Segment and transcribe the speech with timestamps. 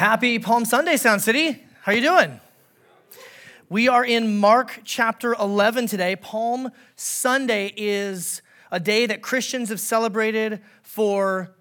[0.00, 1.62] Happy Palm Sunday, Sound City.
[1.82, 2.40] How are you doing?
[3.68, 6.16] We are in Mark chapter 11 today.
[6.16, 8.40] Palm Sunday is
[8.70, 11.54] a day that Christians have celebrated for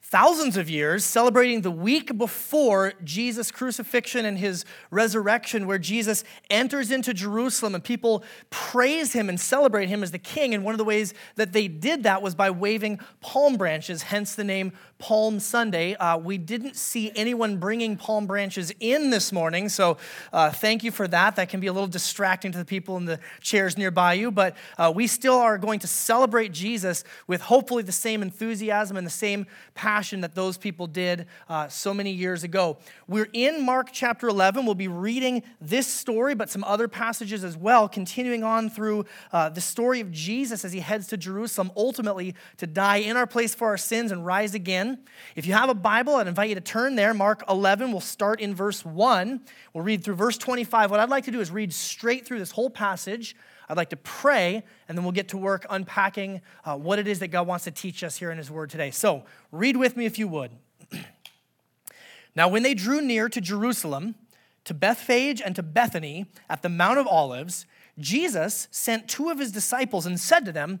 [0.00, 6.90] thousands of years, celebrating the week before Jesus' crucifixion and his resurrection, where Jesus enters
[6.90, 10.54] into Jerusalem and people praise him and celebrate him as the king.
[10.54, 14.34] And one of the ways that they did that was by waving palm branches, hence
[14.34, 14.72] the name
[15.02, 15.96] Palm Sunday.
[15.96, 19.96] Uh, we didn't see anyone bringing palm branches in this morning, so
[20.32, 21.34] uh, thank you for that.
[21.34, 24.56] That can be a little distracting to the people in the chairs nearby you, but
[24.78, 29.10] uh, we still are going to celebrate Jesus with hopefully the same enthusiasm and the
[29.10, 32.78] same passion that those people did uh, so many years ago.
[33.08, 34.64] We're in Mark chapter 11.
[34.64, 39.48] We'll be reading this story, but some other passages as well, continuing on through uh,
[39.48, 43.52] the story of Jesus as he heads to Jerusalem, ultimately to die in our place
[43.52, 44.91] for our sins and rise again.
[45.36, 47.14] If you have a Bible, I'd invite you to turn there.
[47.14, 49.40] Mark 11, we'll start in verse 1.
[49.72, 50.90] We'll read through verse 25.
[50.90, 53.36] What I'd like to do is read straight through this whole passage.
[53.68, 57.20] I'd like to pray, and then we'll get to work unpacking uh, what it is
[57.20, 58.90] that God wants to teach us here in His Word today.
[58.90, 60.50] So, read with me if you would.
[62.34, 64.14] now, when they drew near to Jerusalem,
[64.64, 67.66] to Bethphage and to Bethany at the Mount of Olives,
[67.98, 70.80] Jesus sent two of his disciples and said to them,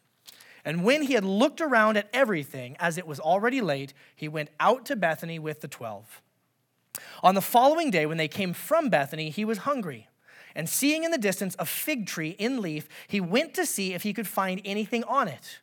[0.63, 4.49] And when he had looked around at everything, as it was already late, he went
[4.59, 6.21] out to Bethany with the twelve.
[7.23, 10.07] On the following day, when they came from Bethany, he was hungry.
[10.55, 14.03] And seeing in the distance a fig tree in leaf, he went to see if
[14.03, 15.59] he could find anything on it.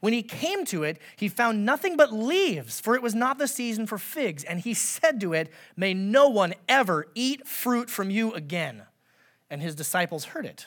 [0.00, 3.46] When he came to it, he found nothing but leaves, for it was not the
[3.46, 4.42] season for figs.
[4.42, 8.82] And he said to it, May no one ever eat fruit from you again.
[9.48, 10.66] And his disciples heard it.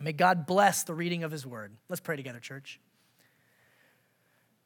[0.00, 1.72] May God bless the reading of his word.
[1.88, 2.80] Let's pray together, church.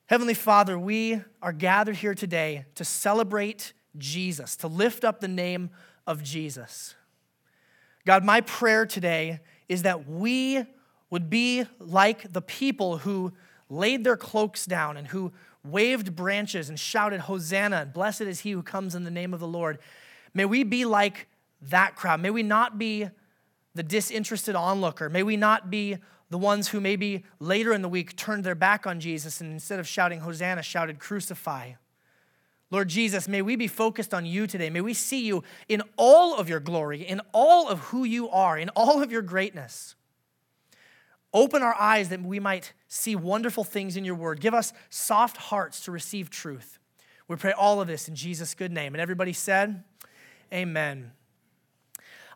[0.06, 5.70] Heavenly Father, we are gathered here today to celebrate Jesus, to lift up the name
[6.06, 6.94] of Jesus.
[8.06, 10.64] God, my prayer today is that we
[11.10, 13.34] would be like the people who
[13.68, 15.30] laid their cloaks down and who
[15.62, 19.40] waved branches and shouted, Hosanna, and blessed is he who comes in the name of
[19.40, 19.78] the Lord.
[20.32, 21.28] May we be like
[21.60, 22.20] that crowd.
[22.20, 23.08] May we not be
[23.78, 25.08] the disinterested onlooker.
[25.08, 25.98] May we not be
[26.30, 29.78] the ones who maybe later in the week turned their back on Jesus and instead
[29.78, 31.74] of shouting Hosanna, shouted Crucify.
[32.72, 34.68] Lord Jesus, may we be focused on you today.
[34.68, 38.58] May we see you in all of your glory, in all of who you are,
[38.58, 39.94] in all of your greatness.
[41.32, 44.40] Open our eyes that we might see wonderful things in your word.
[44.40, 46.80] Give us soft hearts to receive truth.
[47.28, 48.92] We pray all of this in Jesus' good name.
[48.92, 49.84] And everybody said,
[50.52, 51.12] Amen.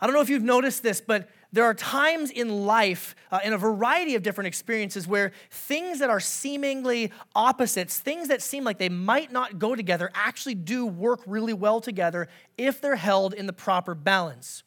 [0.03, 3.53] I don't know if you've noticed this, but there are times in life, uh, in
[3.53, 8.79] a variety of different experiences, where things that are seemingly opposites, things that seem like
[8.79, 12.27] they might not go together, actually do work really well together
[12.59, 14.65] if they're held in the proper balance.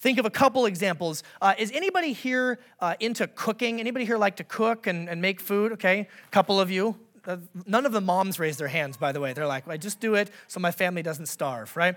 [0.00, 1.22] Think of a couple examples.
[1.40, 3.80] Uh, is anybody here uh, into cooking?
[3.80, 5.72] Anybody here like to cook and, and make food?
[5.72, 6.98] Okay, a couple of you.
[7.26, 9.32] Uh, none of the moms raise their hands, by the way.
[9.32, 11.96] They're like, I just do it so my family doesn't starve, right?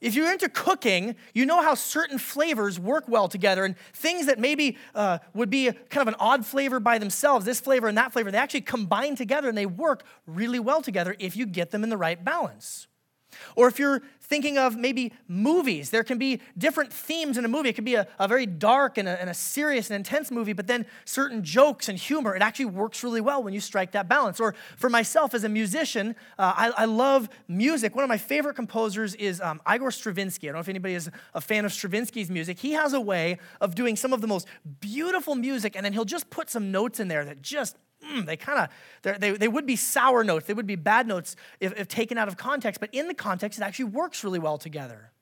[0.00, 4.38] If you're into cooking, you know how certain flavors work well together, and things that
[4.38, 8.12] maybe uh, would be kind of an odd flavor by themselves, this flavor and that
[8.12, 11.82] flavor, they actually combine together and they work really well together if you get them
[11.82, 12.86] in the right balance.
[13.56, 17.70] Or if you're thinking of maybe movies, there can be different themes in a movie.
[17.70, 20.52] It could be a, a very dark and a, and a, serious and intense movie,
[20.52, 24.08] but then certain jokes and humor, it actually works really well when you strike that
[24.08, 24.38] balance.
[24.38, 27.94] Or for myself as a musician, uh, I, I, love music.
[27.94, 30.48] One of my favorite composers is um, Igor Stravinsky.
[30.48, 32.58] I don't know if anybody is a fan of Stravinsky's music.
[32.58, 34.46] He has a way of doing some of the most
[34.80, 38.36] beautiful music, and then he'll just put some notes in there that just mm, they
[38.36, 38.68] kind
[39.04, 42.18] of, they, they would be sour notes, they would be bad notes if, if taken
[42.18, 45.12] out of context, but in the context, it actually works really well together.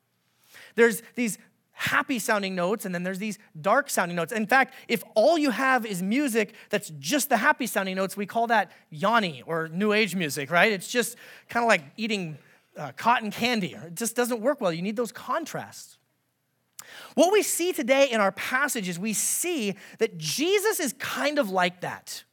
[0.74, 1.38] There's these
[1.78, 4.32] happy sounding notes and then there's these dark sounding notes.
[4.32, 8.24] In fact, if all you have is music that's just the happy sounding notes, we
[8.24, 10.72] call that Yanni or new age music, right?
[10.72, 11.16] It's just
[11.50, 12.38] kind of like eating
[12.78, 13.74] uh, cotton candy.
[13.74, 14.72] It just doesn't work well.
[14.72, 15.98] You need those contrasts.
[17.14, 21.50] What we see today in our passage is we see that Jesus is kind of
[21.50, 22.24] like that.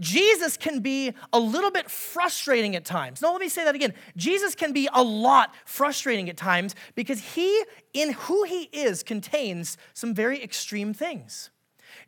[0.00, 3.20] Jesus can be a little bit frustrating at times.
[3.22, 3.94] No, let me say that again.
[4.16, 9.76] Jesus can be a lot frustrating at times because he, in who he is, contains
[9.94, 11.50] some very extreme things.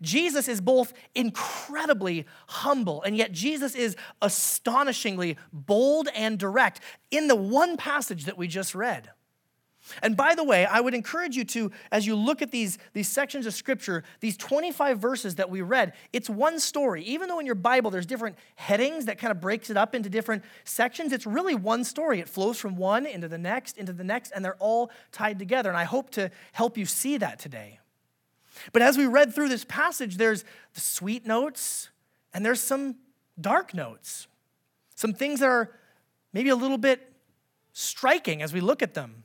[0.02, 6.80] Jesus is both incredibly humble, and yet Jesus is astonishingly bold and direct
[7.10, 9.10] in the one passage that we just read.
[10.02, 13.08] And by the way, I would encourage you to, as you look at these, these
[13.08, 17.02] sections of scripture, these 25 verses that we read, it's one story.
[17.04, 20.08] Even though in your Bible there's different headings that kind of breaks it up into
[20.08, 22.20] different sections, it's really one story.
[22.20, 25.68] It flows from one into the next, into the next, and they're all tied together.
[25.68, 27.80] And I hope to help you see that today.
[28.72, 30.44] But as we read through this passage, there's
[30.74, 31.90] the sweet notes
[32.32, 32.96] and there's some
[33.40, 34.28] dark notes,
[34.94, 35.70] some things that are
[36.32, 37.12] maybe a little bit
[37.72, 39.24] striking as we look at them.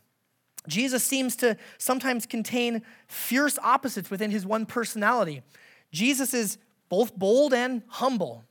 [0.67, 5.41] Jesus seems to sometimes contain fierce opposites within his one personality.
[5.91, 6.57] Jesus is
[6.89, 8.43] both bold and humble.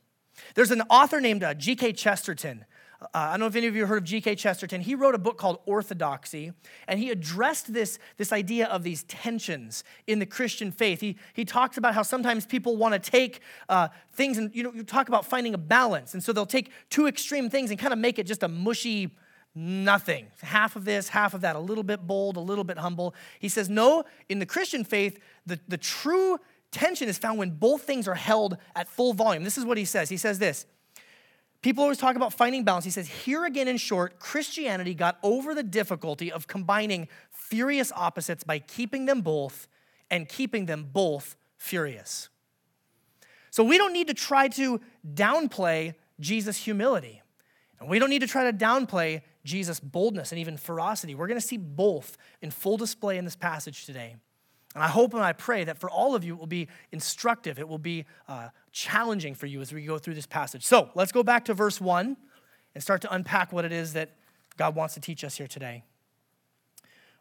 [0.55, 1.93] There's an author named uh, G.K.
[1.93, 2.65] Chesterton.
[3.01, 4.35] Uh, I don't know if any of you have heard of G.K.
[4.35, 4.81] Chesterton.
[4.81, 6.51] He wrote a book called Orthodoxy,
[6.87, 11.01] and he addressed this, this idea of these tensions in the Christian faith.
[11.01, 14.71] He, he talks about how sometimes people want to take uh, things and, you know,
[14.73, 16.13] you talk about finding a balance.
[16.13, 19.15] And so they'll take two extreme things and kind of make it just a mushy,
[19.55, 20.27] nothing.
[20.41, 23.15] Half of this, half of that, a little bit bold, a little bit humble.
[23.39, 26.37] He says, no, in the Christian faith, the, the true
[26.71, 29.43] tension is found when both things are held at full volume.
[29.43, 30.09] This is what he says.
[30.09, 30.65] He says this.
[31.61, 32.85] People always talk about finding balance.
[32.85, 38.43] He says, here again, in short, Christianity got over the difficulty of combining furious opposites
[38.43, 39.67] by keeping them both
[40.11, 42.29] and keeping them both furious.
[43.49, 44.81] So we don't need to try to
[45.13, 47.21] downplay Jesus' humility.
[47.79, 51.15] And we don't need to try to downplay Jesus' boldness and even ferocity.
[51.15, 54.17] We're going to see both in full display in this passage today.
[54.73, 57.57] And I hope and I pray that for all of you, it will be instructive.
[57.57, 60.65] It will be uh, challenging for you as we go through this passage.
[60.65, 62.17] So let's go back to verse 1
[62.73, 64.11] and start to unpack what it is that
[64.57, 65.85] God wants to teach us here today.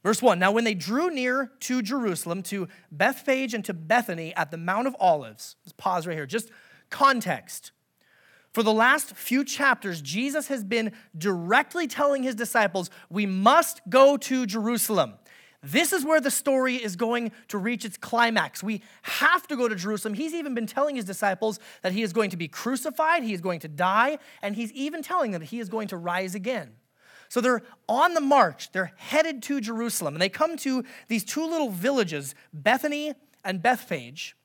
[0.02, 4.50] Verse 1 Now, when they drew near to Jerusalem, to Bethphage and to Bethany at
[4.50, 6.50] the Mount of Olives, let's pause right here, just
[6.90, 7.70] context.
[8.54, 14.16] For the last few chapters, Jesus has been directly telling his disciples, We must go
[14.16, 15.14] to Jerusalem.
[15.60, 18.62] This is where the story is going to reach its climax.
[18.62, 20.14] We have to go to Jerusalem.
[20.14, 23.40] He's even been telling his disciples that he is going to be crucified, he is
[23.40, 26.74] going to die, and he's even telling them that he is going to rise again.
[27.28, 31.44] So they're on the march, they're headed to Jerusalem, and they come to these two
[31.44, 34.36] little villages, Bethany and Bethphage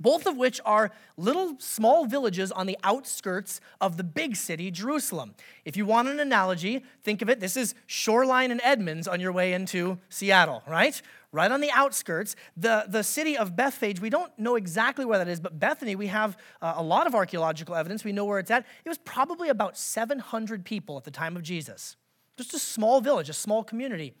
[0.00, 5.34] both of which are little small villages on the outskirts of the big city, Jerusalem.
[5.64, 9.32] If you want an analogy, think of it this is Shoreline and Edmonds on your
[9.32, 11.00] way into Seattle, right?
[11.32, 12.36] Right on the outskirts.
[12.56, 16.08] The, the city of Bethphage, we don't know exactly where that is, but Bethany, we
[16.08, 18.04] have uh, a lot of archaeological evidence.
[18.04, 18.66] We know where it's at.
[18.84, 21.96] It was probably about 700 people at the time of Jesus.
[22.36, 24.14] Just a small village, a small community.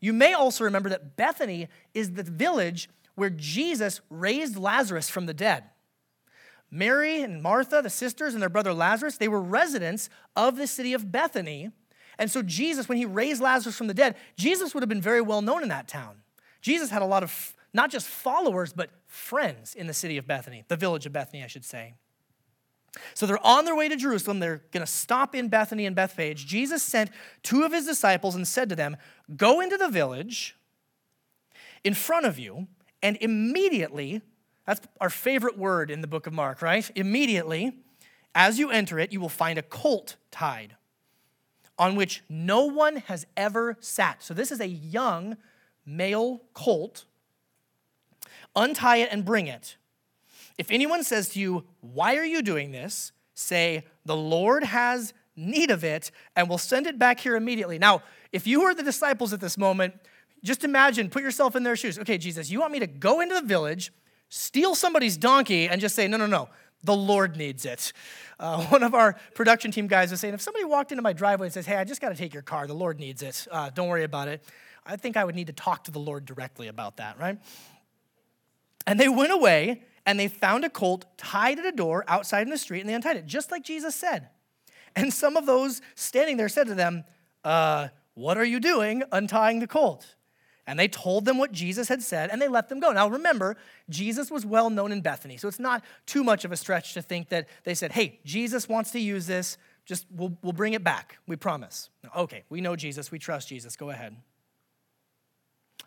[0.00, 5.34] You may also remember that Bethany is the village where Jesus raised Lazarus from the
[5.34, 5.64] dead.
[6.70, 10.92] Mary and Martha, the sisters, and their brother Lazarus, they were residents of the city
[10.92, 11.70] of Bethany.
[12.18, 15.20] And so, Jesus, when he raised Lazarus from the dead, Jesus would have been very
[15.20, 16.22] well known in that town.
[16.60, 20.64] Jesus had a lot of not just followers, but friends in the city of Bethany,
[20.68, 21.94] the village of Bethany, I should say.
[23.14, 24.40] So they're on their way to Jerusalem.
[24.40, 26.46] They're going to stop in Bethany and Bethphage.
[26.46, 27.10] Jesus sent
[27.42, 28.96] two of his disciples and said to them,
[29.36, 30.56] Go into the village
[31.84, 32.66] in front of you,
[33.02, 34.22] and immediately
[34.66, 36.90] that's our favorite word in the book of Mark, right?
[36.96, 37.72] Immediately,
[38.34, 40.76] as you enter it, you will find a colt tied
[41.78, 44.22] on which no one has ever sat.
[44.22, 45.36] So, this is a young
[45.84, 47.04] male colt.
[48.56, 49.76] Untie it and bring it.
[50.58, 53.12] If anyone says to you, Why are you doing this?
[53.34, 57.78] say, The Lord has need of it, and we'll send it back here immediately.
[57.78, 59.94] Now, if you were the disciples at this moment,
[60.46, 61.98] just imagine, put yourself in their shoes.
[61.98, 63.92] Okay, Jesus, you want me to go into the village?
[64.28, 66.48] steal somebody's donkey and just say, no, no, no,
[66.84, 67.92] the Lord needs it.
[68.38, 71.46] Uh, one of our production team guys was saying, if somebody walked into my driveway
[71.46, 73.70] and says, hey, I just got to take your car, the Lord needs it, uh,
[73.70, 74.44] don't worry about it,
[74.84, 77.38] I think I would need to talk to the Lord directly about that, right?
[78.86, 82.50] And they went away and they found a colt tied at a door outside in
[82.50, 84.28] the street and they untied it, just like Jesus said.
[84.94, 87.04] And some of those standing there said to them,
[87.44, 90.15] uh, What are you doing untying the colt?
[90.66, 92.90] And they told them what Jesus had said and they let them go.
[92.92, 93.56] Now remember,
[93.88, 97.02] Jesus was well known in Bethany, so it's not too much of a stretch to
[97.02, 100.82] think that they said, hey, Jesus wants to use this, just we'll, we'll bring it
[100.82, 101.90] back, we promise.
[102.16, 104.16] Okay, we know Jesus, we trust Jesus, go ahead.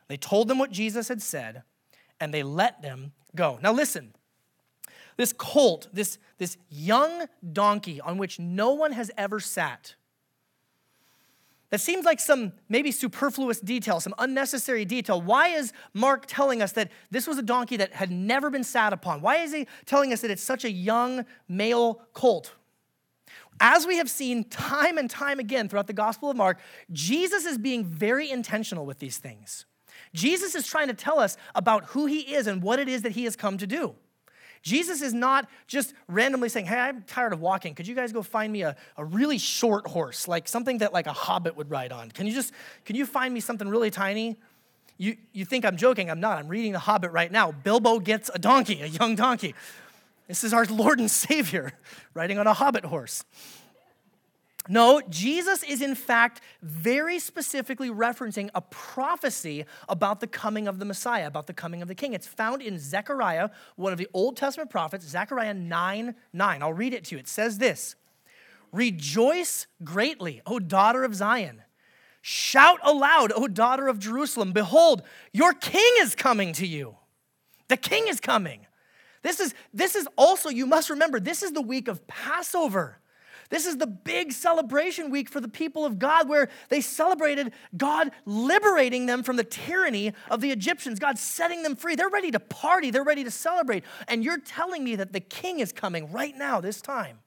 [0.07, 1.63] They told them what Jesus had said
[2.19, 3.59] and they let them go.
[3.61, 4.13] Now listen,
[5.17, 9.95] this colt, this, this young donkey on which no one has ever sat,
[11.69, 15.21] that seems like some maybe superfluous detail, some unnecessary detail.
[15.21, 18.91] Why is Mark telling us that this was a donkey that had never been sat
[18.91, 19.21] upon?
[19.21, 22.53] Why is he telling us that it's such a young male colt?
[23.59, 26.59] As we have seen time and time again throughout the Gospel of Mark,
[26.91, 29.65] Jesus is being very intentional with these things.
[30.13, 33.11] Jesus is trying to tell us about who he is and what it is that
[33.11, 33.95] he has come to do.
[34.61, 37.75] Jesus is not just randomly saying, Hey, I'm tired of walking.
[37.75, 41.07] Could you guys go find me a, a really short horse, like something that like
[41.07, 42.11] a hobbit would ride on?
[42.11, 42.53] Can you just,
[42.85, 44.37] can you find me something really tiny?
[44.97, 46.09] You, you think I'm joking.
[46.09, 46.39] I'm not.
[46.39, 47.53] I'm reading The Hobbit right now.
[47.53, 49.55] Bilbo gets a donkey, a young donkey.
[50.27, 51.71] This is our Lord and Savior
[52.13, 53.23] riding on a hobbit horse.
[54.71, 60.85] No, Jesus is in fact very specifically referencing a prophecy about the coming of the
[60.85, 62.13] Messiah, about the coming of the King.
[62.13, 66.61] It's found in Zechariah, one of the Old Testament prophets, Zechariah 9 9.
[66.61, 67.19] I'll read it to you.
[67.19, 67.95] It says this
[68.71, 71.63] Rejoice greatly, O daughter of Zion.
[72.21, 74.51] Shout aloud, O daughter of Jerusalem.
[74.51, 75.01] Behold,
[75.33, 76.95] your king is coming to you.
[77.69, 78.67] The king is coming.
[79.23, 82.99] This is, this is also, you must remember, this is the week of Passover.
[83.49, 88.11] This is the big celebration week for the people of God where they celebrated God
[88.25, 91.95] liberating them from the tyranny of the Egyptians, God setting them free.
[91.95, 93.83] They're ready to party, they're ready to celebrate.
[94.07, 97.19] And you're telling me that the king is coming right now, this time.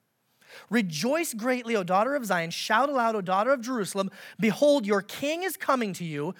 [0.70, 2.50] Rejoice greatly, O daughter of Zion.
[2.50, 4.10] Shout aloud, O daughter of Jerusalem.
[4.38, 6.34] Behold, your king is coming to you.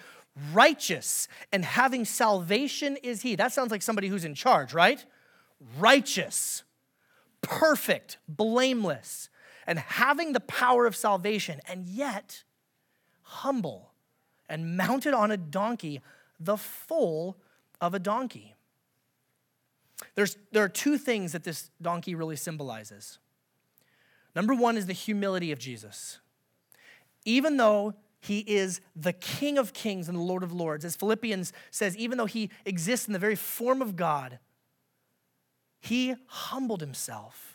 [0.53, 3.35] Righteous and having salvation is he.
[3.35, 5.03] That sounds like somebody who's in charge, right?
[5.77, 6.63] Righteous,
[7.41, 9.29] perfect, blameless
[9.65, 12.43] and having the power of salvation, and yet
[13.21, 13.91] humble
[14.49, 16.01] and mounted on a donkey,
[16.39, 17.37] the foal
[17.81, 18.55] of a donkey.
[20.15, 23.19] There's, there are two things that this donkey really symbolizes.
[24.35, 26.19] Number one is the humility of Jesus.
[27.25, 31.53] Even though he is the King of kings and the Lord of lords, as Philippians
[31.71, 34.39] says, even though he exists in the very form of God,
[35.79, 37.52] he humbled himself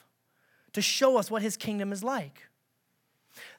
[0.73, 2.49] to show us what his kingdom is like.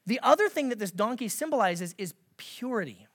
[0.06, 3.08] The other thing that this donkey symbolizes is purity.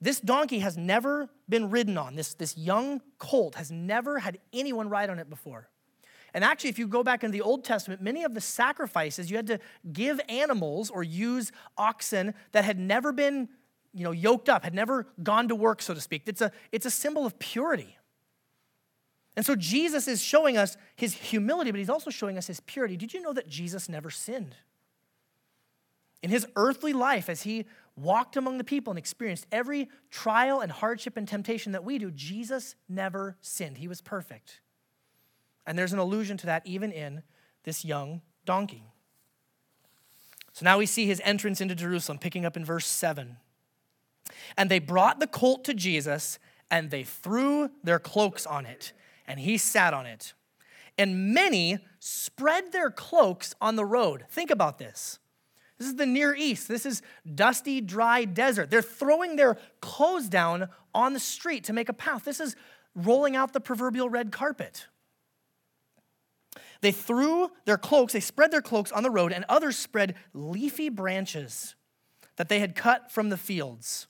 [0.00, 2.16] This donkey has never been ridden on.
[2.16, 5.68] This, this young colt has never had anyone ride on it before.
[6.34, 9.36] And actually, if you go back into the Old Testament, many of the sacrifices you
[9.36, 9.58] had to
[9.92, 13.48] give animals or use oxen that had never been
[13.94, 16.24] you know, yoked up, had never gone to work, so to speak.
[16.26, 17.96] It's a, it's a symbol of purity.
[19.36, 22.96] And so Jesus is showing us his humility, but he's also showing us his purity.
[22.96, 24.56] Did you know that Jesus never sinned?
[26.22, 27.66] In his earthly life, as he
[27.96, 32.10] walked among the people and experienced every trial and hardship and temptation that we do,
[32.10, 33.78] Jesus never sinned.
[33.78, 34.60] He was perfect.
[35.66, 37.22] And there's an allusion to that even in
[37.64, 38.84] this young donkey.
[40.52, 43.36] So now we see his entrance into Jerusalem, picking up in verse 7.
[44.56, 46.38] And they brought the colt to Jesus
[46.70, 48.92] and they threw their cloaks on it,
[49.26, 50.34] and he sat on it.
[50.98, 54.24] And many spread their cloaks on the road.
[54.30, 55.18] Think about this.
[55.78, 56.68] This is the Near East.
[56.68, 57.02] This is
[57.34, 58.70] dusty, dry desert.
[58.70, 62.24] They're throwing their clothes down on the street to make a path.
[62.24, 62.56] This is
[62.94, 64.86] rolling out the proverbial red carpet.
[66.80, 70.88] They threw their cloaks, they spread their cloaks on the road, and others spread leafy
[70.88, 71.74] branches
[72.36, 74.06] that they had cut from the fields.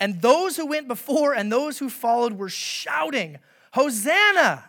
[0.00, 3.38] And those who went before and those who followed were shouting,
[3.74, 4.64] Hosanna!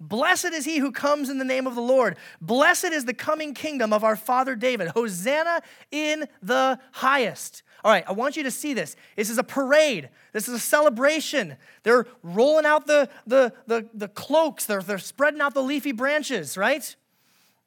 [0.00, 2.16] Blessed is he who comes in the name of the Lord.
[2.40, 4.88] Blessed is the coming kingdom of our father David.
[4.88, 7.62] Hosanna in the highest.
[7.84, 8.96] All right, I want you to see this.
[9.14, 10.08] This is a parade.
[10.32, 11.56] This is a celebration.
[11.84, 16.56] They're rolling out the, the, the, the cloaks, they're, they're spreading out the leafy branches,
[16.56, 16.96] right?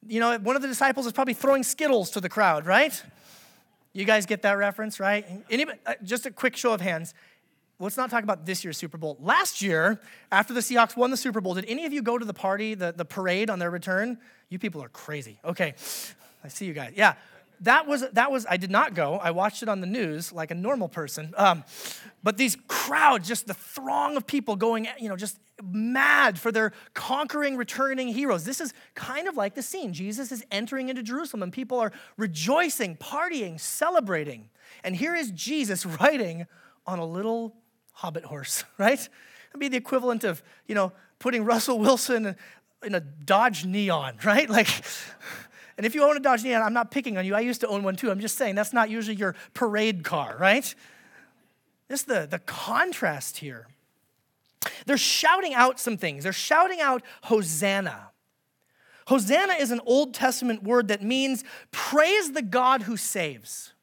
[0.06, 3.02] You know, one of the disciples is probably throwing Skittles to the crowd, right?
[3.94, 5.26] You guys get that reference, right?
[5.50, 7.14] Anybody, uh, just a quick show of hands
[7.80, 9.18] let's not talk about this year's Super Bowl.
[9.20, 10.00] Last year,
[10.32, 12.74] after the Seahawks won the Super Bowl, did any of you go to the party,
[12.74, 14.18] the, the parade on their return?
[14.50, 15.40] You people are crazy.
[15.44, 15.76] Okay,
[16.44, 16.94] I see you guys.
[16.96, 17.16] Yeah,
[17.62, 19.16] that was, that was, I did not go.
[19.16, 21.34] I watched it on the news like a normal person.
[21.38, 21.64] Um,
[22.22, 26.74] but these crowds, just the throng of people going, you know, just mad for their
[26.94, 28.44] conquering, returning heroes.
[28.44, 29.94] This is kind of like the scene.
[29.94, 34.50] Jesus is entering into Jerusalem and people are rejoicing, partying, celebrating.
[34.84, 36.48] And here is Jesus riding
[36.86, 37.56] on a little
[37.94, 39.00] hobbit horse, right?
[39.00, 42.36] It'd be the equivalent of, you know, putting Russell Wilson
[42.84, 44.50] in a Dodge Neon, right?
[44.50, 44.68] Like,
[45.78, 47.36] and if you own a Dodge Neon, I'm not picking on you.
[47.36, 48.12] I used to own one too.
[48.12, 50.74] I'm just saying that's not usually your parade car, right?
[51.90, 53.68] Just the, the contrast here.
[54.86, 56.24] They're shouting out some things.
[56.24, 58.10] They're shouting out Hosanna.
[59.08, 63.74] Hosanna is an Old Testament word that means praise the God who saves.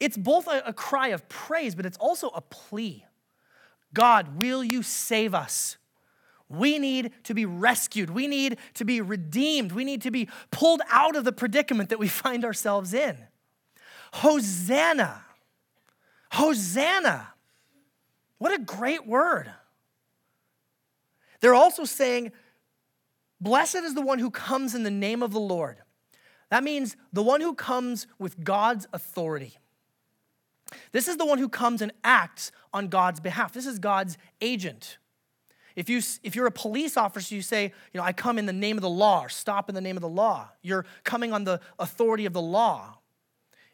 [0.00, 3.06] It's both a, a cry of praise, but it's also a plea.
[3.94, 5.76] God, will you save us?
[6.48, 8.10] We need to be rescued.
[8.10, 9.72] We need to be redeemed.
[9.72, 13.16] We need to be pulled out of the predicament that we find ourselves in.
[14.12, 15.24] Hosanna.
[16.32, 17.28] Hosanna.
[18.38, 19.50] What a great word.
[21.40, 22.32] They're also saying,
[23.40, 25.78] Blessed is the one who comes in the name of the Lord.
[26.50, 29.58] That means the one who comes with God's authority.
[30.92, 33.52] This is the one who comes and acts on God's behalf.
[33.52, 34.98] This is God's agent.
[35.76, 38.52] If, you, if you're a police officer, you say, you know, I come in the
[38.52, 40.50] name of the law, or stop in the name of the law.
[40.62, 42.98] You're coming on the authority of the law.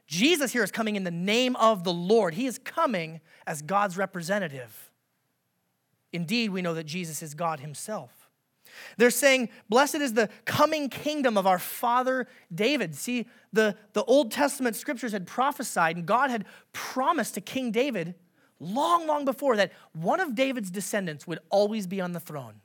[0.06, 2.34] Jesus here is coming in the name of the Lord.
[2.34, 4.90] He is coming as God's representative.
[6.12, 8.19] Indeed, we know that Jesus is God himself.
[8.96, 12.94] They're saying, Blessed is the coming kingdom of our father David.
[12.94, 18.14] See, the, the Old Testament scriptures had prophesied, and God had promised to King David
[18.58, 22.60] long, long before that one of David's descendants would always be on the throne.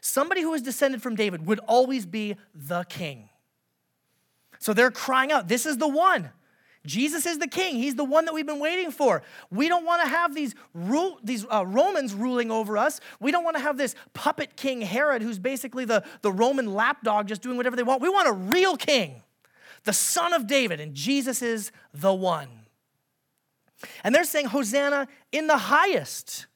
[0.00, 3.28] Somebody who was descended from David would always be the king.
[4.58, 6.30] So they're crying out, This is the one.
[6.86, 7.76] Jesus is the king.
[7.76, 9.22] He's the one that we've been waiting for.
[9.50, 13.00] We don't want to have these, ru- these uh, Romans ruling over us.
[13.20, 17.28] We don't want to have this puppet king Herod, who's basically the, the Roman lapdog
[17.28, 18.00] just doing whatever they want.
[18.00, 19.22] We want a real king,
[19.84, 22.48] the son of David, and Jesus is the one.
[24.02, 26.46] And they're saying, Hosanna in the highest.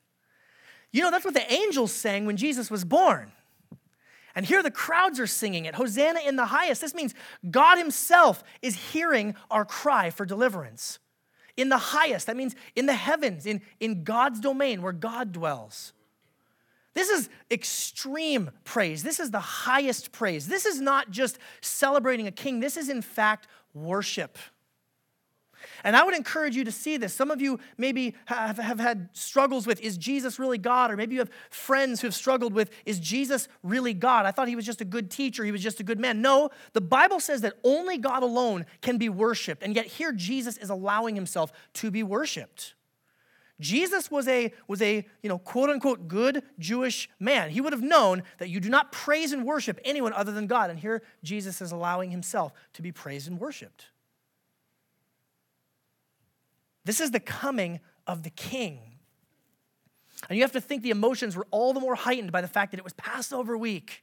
[0.91, 3.33] You know, that's what the angels sang when Jesus was born.
[4.35, 6.81] And here the crowds are singing it Hosanna in the highest.
[6.81, 7.15] This means
[7.51, 10.99] God Himself is hearing our cry for deliverance.
[11.57, 15.93] In the highest, that means in the heavens, in, in God's domain where God dwells.
[16.95, 19.03] This is extreme praise.
[19.03, 20.49] This is the highest praise.
[20.49, 24.39] This is not just celebrating a king, this is in fact worship.
[25.85, 27.13] And I would encourage you to see this.
[27.13, 30.91] Some of you maybe have, have had struggles with is Jesus really God?
[30.91, 34.25] Or maybe you have friends who have struggled with is Jesus really God?
[34.25, 36.23] I thought he was just a good teacher, he was just a good man.
[36.23, 39.63] No, the Bible says that only God alone can be worshiped.
[39.63, 42.75] And yet here Jesus is allowing himself to be worshiped.
[43.61, 47.51] Jesus was a, was a you know, quote unquote good Jewish man.
[47.51, 50.71] He would have known that you do not praise and worship anyone other than God.
[50.71, 53.87] And here Jesus is allowing himself to be praised and worshiped.
[56.85, 58.81] This is the coming of the king.
[60.29, 62.71] And you have to think the emotions were all the more heightened by the fact
[62.73, 64.03] that it was Passover week.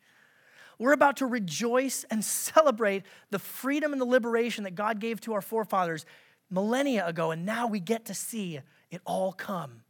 [0.77, 5.33] We're about to rejoice and celebrate the freedom and the liberation that God gave to
[5.33, 6.05] our forefathers
[6.49, 9.83] millennia ago, and now we get to see it all come.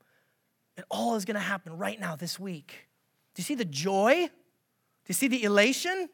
[0.77, 2.87] It all is going to happen right now this week.
[3.33, 4.27] Do you see the joy?
[4.27, 6.09] Do you see the elation?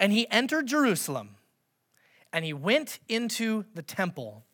[0.00, 1.36] And he entered Jerusalem
[2.32, 4.44] and he went into the temple.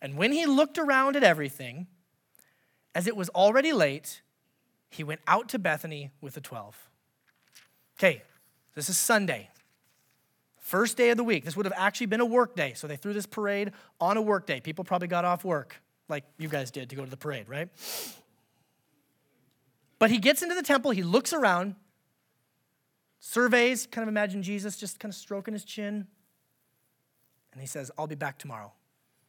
[0.00, 1.86] And when he looked around at everything,
[2.94, 4.22] as it was already late,
[4.90, 6.76] he went out to Bethany with the 12.
[7.98, 8.22] Okay,
[8.74, 9.50] this is Sunday.
[10.58, 11.44] First day of the week.
[11.44, 12.72] This would have actually been a work day.
[12.74, 14.60] So they threw this parade on a work day.
[14.60, 15.76] People probably got off work,
[16.08, 17.68] like you guys did to go to the parade, right?
[19.98, 21.74] But he gets into the temple, he looks around,
[23.20, 26.06] surveys, kind of imagine Jesus just kind of stroking his chin.
[27.52, 28.72] And he says, I'll be back tomorrow.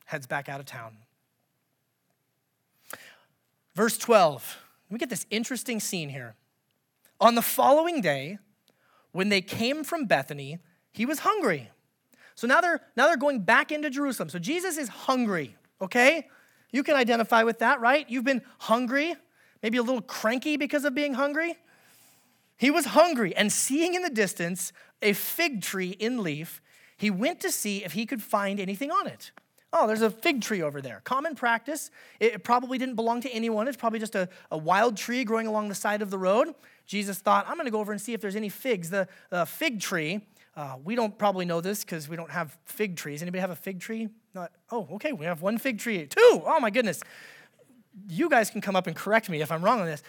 [0.06, 0.98] Heads back out of town.
[3.76, 4.58] Verse 12,
[4.90, 6.36] we get this interesting scene here.
[7.22, 8.40] On the following day,
[9.12, 10.60] when they came from Bethany,
[10.92, 11.70] he was hungry.
[12.36, 14.30] So now they're now they're going back into Jerusalem.
[14.30, 16.28] So Jesus is hungry, okay?
[16.72, 18.08] You can identify with that, right?
[18.10, 19.16] You've been hungry,
[19.64, 21.56] maybe a little cranky because of being hungry.
[22.58, 26.62] He was hungry, and seeing in the distance a fig tree in leaf,
[26.98, 29.32] he went to see if he could find anything on it.
[29.72, 31.02] Oh, there's a fig tree over there.
[31.04, 31.92] Common practice.
[32.20, 33.68] It probably didn't belong to anyone.
[33.68, 36.56] It's probably just a, a wild tree growing along the side of the road.
[36.86, 38.90] Jesus thought, I'm going to go over and see if there's any figs.
[38.90, 40.22] The, the fig tree
[40.58, 43.22] uh, we don't probably know this because we don't have fig trees.
[43.22, 44.10] Anybody have a fig tree?
[44.34, 44.52] Not.
[44.72, 45.14] Oh, okay.
[45.14, 46.08] We have one fig tree.
[46.08, 46.42] Two.
[46.46, 47.04] Oh my goodness.
[48.10, 50.02] You guys can come up and correct me if I'm wrong on this.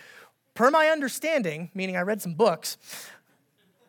[0.58, 2.78] Per my understanding, meaning I read some books,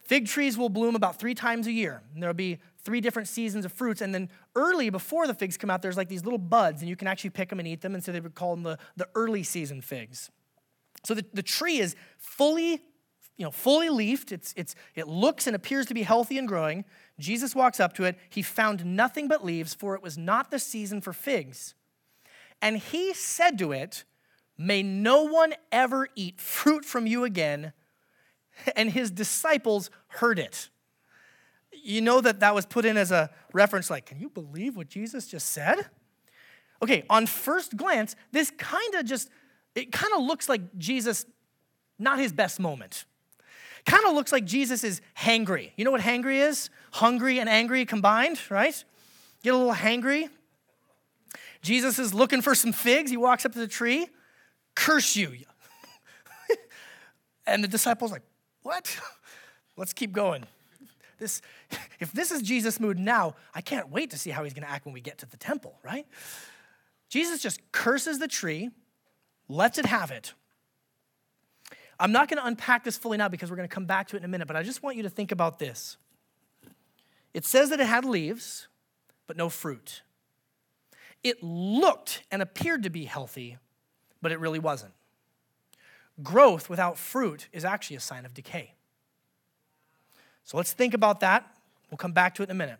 [0.03, 2.03] fig trees will bloom about three times a year.
[2.13, 4.01] And there'll be three different seasons of fruits.
[4.01, 6.95] And then early, before the figs come out, there's like these little buds, and you
[6.95, 7.95] can actually pick them and eat them.
[7.95, 10.29] And so they would call them the, the early season figs.
[11.03, 12.84] So the, the tree is fully
[13.36, 14.32] you know, fully leafed.
[14.32, 16.86] It's, it's, it looks and appears to be healthy and growing.
[17.17, 18.15] Jesus walks up to it.
[18.29, 21.73] He found nothing but leaves, for it was not the season for figs.
[22.62, 24.03] And he said to it,
[24.62, 27.72] May no one ever eat fruit from you again.
[28.76, 30.67] And his disciples heard it.
[31.82, 34.89] You know that that was put in as a reference, like, can you believe what
[34.89, 35.86] Jesus just said?
[36.82, 39.30] Okay, on first glance, this kind of just,
[39.76, 41.26] it kind of looks like Jesus,
[41.98, 43.06] not his best moment.
[43.86, 45.72] Kind of looks like Jesus is hangry.
[45.78, 46.69] You know what hangry is?
[46.91, 48.84] Hungry and angry combined, right?
[49.41, 50.28] Get a little hangry.
[51.62, 53.10] Jesus is looking for some figs.
[53.10, 54.08] He walks up to the tree.
[54.80, 55.34] Curse you.
[57.46, 58.22] and the disciples like,
[58.63, 58.98] what?
[59.78, 60.46] Let's keep going.
[61.18, 61.42] This,
[62.00, 64.72] if this is Jesus' mood now, I can't wait to see how he's going to
[64.72, 66.06] act when we get to the temple, right?
[67.10, 68.70] Jesus just curses the tree,
[69.50, 70.34] lets it have it.
[72.00, 74.15] I'm not going to unpack this fully now because we're going to come back to
[74.15, 75.98] it in a minute, but I just want you to think about this.
[77.34, 78.70] It says that it had leaves,
[79.28, 80.04] but no fruit.
[81.22, 83.58] It looked and appeared to be healthy,
[84.21, 84.93] but it really wasn't.
[86.21, 88.73] Growth without fruit is actually a sign of decay.
[90.43, 91.55] So let's think about that.
[91.89, 92.79] We'll come back to it in a minute.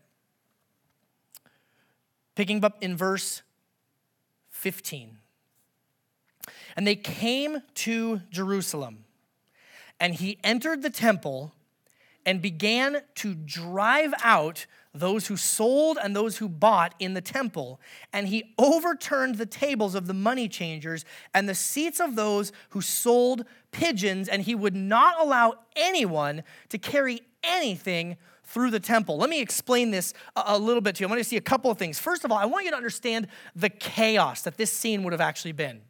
[2.36, 3.42] Picking up in verse
[4.50, 5.18] 15.
[6.76, 9.06] And they came to Jerusalem
[10.00, 11.54] and he entered the temple
[12.26, 14.66] and began to drive out
[15.00, 17.80] those who sold and those who bought in the temple.
[18.14, 22.82] And he overturned the tables of the money changers and the seats of those who
[22.82, 29.18] sold pigeons, and he would not allow anyone to carry anything through the temple.
[29.18, 31.08] Let me explain this a, little bit to you.
[31.08, 32.00] I want to see a couple of things.
[32.00, 35.22] First of all, I want you to understand the chaos that this scene would have
[35.22, 35.82] actually been.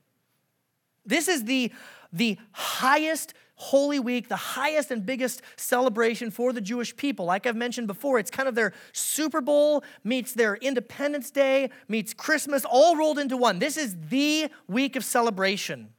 [1.05, 1.71] This is the,
[2.11, 7.25] the highest Holy Week, the highest and biggest celebration for the Jewish people.
[7.25, 12.13] Like I've mentioned before, it's kind of their Super Bowl meets their Independence Day, meets
[12.13, 13.59] Christmas, all rolled into one.
[13.59, 15.89] This is the week of celebration.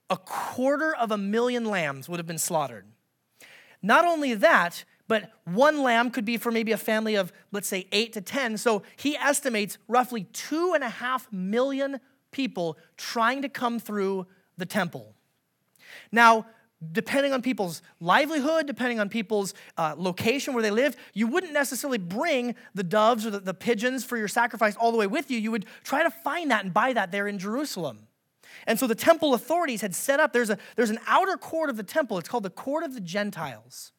[0.08, 2.86] a quarter of a million lambs would have been slaughtered.
[3.82, 7.86] Not only that, but one lamb could be for maybe a family of, let's say,
[7.92, 8.58] eight to 10.
[8.58, 12.00] So he estimates roughly two and a half million
[12.32, 15.14] people trying to come through the temple.
[16.10, 16.46] Now,
[16.92, 21.98] depending on people's livelihood, depending on people's uh, location where they live, you wouldn't necessarily
[21.98, 25.38] bring the doves or the, the pigeons for your sacrifice all the way with you.
[25.38, 28.08] You would try to find that and buy that there in Jerusalem.
[28.66, 31.76] And so the temple authorities had set up, there's, a, there's an outer court of
[31.76, 32.18] the temple.
[32.18, 33.92] It's called the court of the Gentiles.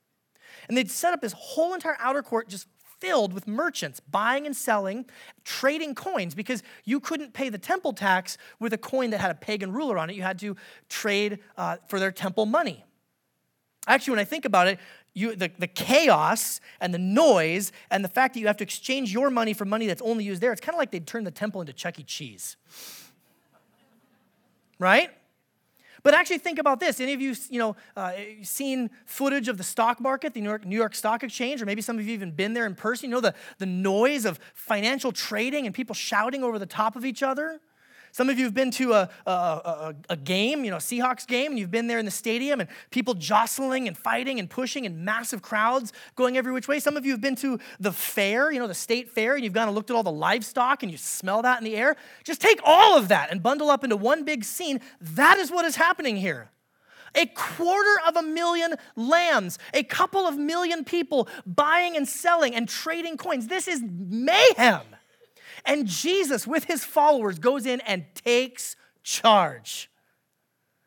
[0.67, 2.67] And they'd set up this whole entire outer court just
[2.99, 5.05] filled with merchants buying and selling,
[5.43, 9.35] trading coins, because you couldn't pay the temple tax with a coin that had a
[9.35, 10.15] pagan ruler on it.
[10.15, 10.55] You had to
[10.89, 12.83] trade uh, for their temple money.
[13.85, 14.79] Actually, when I think about it,
[15.13, 19.13] you, the, the chaos and the noise and the fact that you have to exchange
[19.13, 21.31] your money for money that's only used there, it's kind of like they'd turn the
[21.31, 22.03] temple into Chuck E.
[22.03, 22.57] Cheese
[24.79, 25.09] right?
[26.03, 26.99] But actually, think about this.
[26.99, 28.13] Any of you, you know, uh,
[28.43, 31.81] seen footage of the stock market, the New York, New York Stock Exchange, or maybe
[31.81, 33.09] some of you even been there in person?
[33.09, 37.03] You know the, the noise of financial trading and people shouting over the top of
[37.03, 37.59] each other?
[38.17, 41.51] Some of you have been to a, a, a, a, game, you know, Seahawks game,
[41.51, 45.05] and you've been there in the stadium and people jostling and fighting and pushing and
[45.05, 46.79] massive crowds going every which way.
[46.79, 49.53] Some of you have been to the fair, you know, the state fair, and you've
[49.53, 51.95] gone and looked at all the livestock and you smell that in the air.
[52.23, 54.81] Just take all of that and bundle up into one big scene.
[54.99, 56.49] That is what is happening here.
[57.13, 62.67] A quarter of a million lambs, a couple of million people buying and selling and
[62.67, 63.45] trading coins.
[63.45, 64.96] This is mayhem.
[65.67, 69.91] And Jesus, with his followers, goes in and takes charge.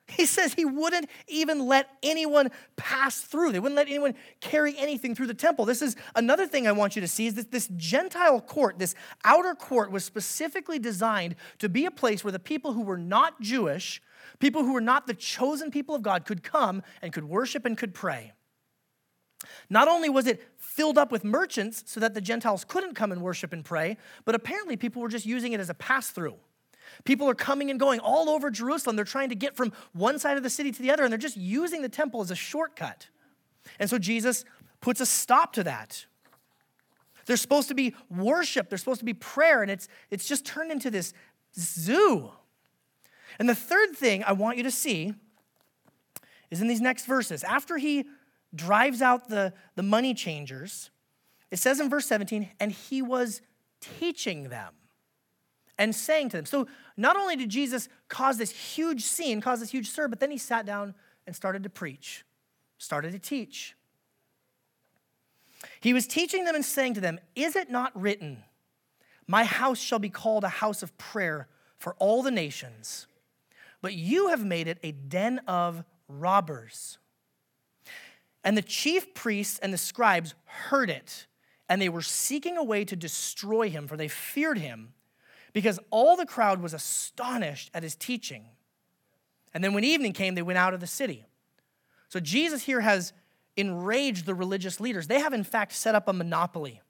[0.09, 3.53] He says he wouldn't even let anyone pass through.
[3.53, 5.65] They wouldn't let anyone carry anything through the temple.
[5.65, 8.97] This is another thing I want you to see is that this Gentile court, this
[9.25, 13.41] outer court, was specifically designed to be a place where the people who were not
[13.41, 14.03] Jewish,
[14.41, 17.79] people who were not the chosen people of God, could come and could worship and
[17.79, 18.33] could pray.
[19.69, 20.43] Not only was it
[20.81, 24.35] filled up with merchants so that the Gentiles couldn't come and worship and pray, but
[24.35, 26.37] apparently people were just using it as a pass through.
[27.05, 28.97] People are coming and going all over Jerusalem.
[28.97, 31.19] They're trying to get from one side of the city to the other, and they're
[31.19, 33.09] just using the temple as a shortcut.
[33.79, 34.47] And so Jesus
[34.81, 36.07] puts a stop to that.
[37.27, 40.73] There's supposed to be worship, there's supposed to be prayer, and it's, it's just turned
[40.73, 41.13] into this
[41.59, 42.31] zoo.
[43.39, 45.13] And the third thing I want you to see
[46.51, 47.45] is in these next verses.
[47.45, 48.07] After he
[48.55, 50.91] drives out the, the money changers.
[51.51, 53.43] It says in verse 17, and he was
[53.81, 54.75] teaching them
[55.79, 56.47] and saying to them.
[56.47, 60.31] So not only did Jesus cause this huge scene, cause this huge stir, but then
[60.31, 60.95] he sat down
[61.27, 62.25] and started to preach,
[62.79, 63.75] started to teach.
[65.81, 68.45] He was teaching them and saying to them, Is it not written,
[69.27, 73.07] My house shall be called a house of prayer for all the nations,
[73.81, 76.99] but you have made it a den of robbers?
[78.45, 81.27] And the chief priests and the scribes heard it,
[81.69, 84.95] and they were seeking a way to destroy him, for they feared him,
[85.53, 88.47] because all the crowd was astonished at his teaching.
[89.53, 91.27] And then when evening came, they went out of the city.
[92.09, 93.13] So Jesus here has
[93.57, 95.07] enraged the religious leaders.
[95.07, 96.81] They have, in fact, set up a monopoly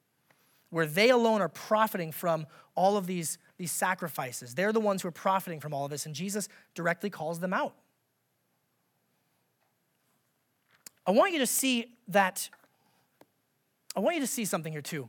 [0.70, 4.54] where they alone are profiting from all of these, these sacrifices.
[4.54, 7.52] They're the ones who are profiting from all of this, and Jesus directly calls them
[7.52, 7.74] out.
[11.10, 12.48] I want you to see that,
[13.96, 15.08] I want you to see something here too.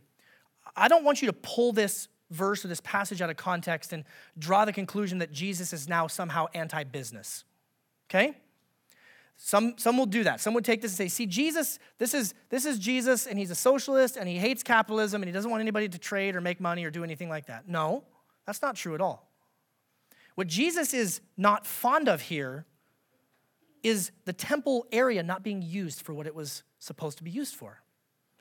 [0.76, 4.04] I don't want you to pull this verse or this passage out of context and
[4.36, 7.44] draw the conclusion that Jesus is now somehow anti business.
[8.10, 8.36] Okay?
[9.38, 10.42] Some, some will do that.
[10.42, 13.52] Some would take this and say, see, Jesus, this is, this is Jesus, and he's
[13.52, 16.60] a socialist, and he hates capitalism, and he doesn't want anybody to trade or make
[16.60, 17.70] money or do anything like that.
[17.70, 18.06] No,
[18.48, 19.30] that's not true at all.
[20.34, 22.66] What Jesus is not fond of here
[23.84, 27.56] is the temple area not being used for what it was supposed to be used
[27.56, 27.82] for.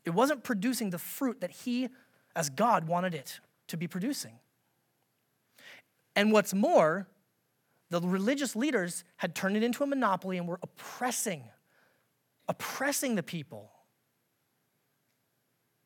[0.05, 1.89] It wasn't producing the fruit that he,
[2.35, 4.39] as God, wanted it to be producing.
[6.17, 7.07] And what's more,
[7.91, 11.45] the religious leaders had turned it into a monopoly and were oppressing,
[12.49, 13.71] oppressing the people.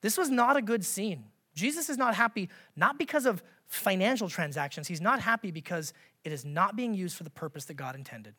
[0.01, 1.25] This was not a good scene.
[1.55, 4.89] Jesus is not happy, not because of financial transactions.
[4.89, 5.93] He's not happy because
[6.25, 8.35] it is not being used for the purpose that God intended.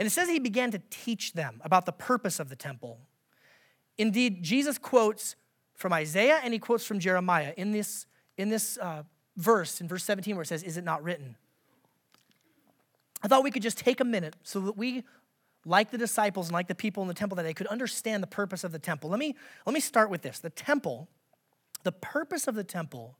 [0.00, 3.00] And it says he began to teach them about the purpose of the temple.
[3.98, 5.36] Indeed, Jesus quotes
[5.74, 8.06] from Isaiah and he quotes from Jeremiah in this,
[8.38, 9.02] in this uh,
[9.36, 11.36] verse, in verse 17, where it says, Is it not written?
[13.22, 15.04] I thought we could just take a minute so that we,
[15.66, 18.26] like the disciples and like the people in the temple, that they could understand the
[18.26, 19.10] purpose of the temple.
[19.10, 19.36] Let me,
[19.66, 20.38] let me start with this.
[20.38, 21.08] The temple,
[21.82, 23.18] the purpose of the temple,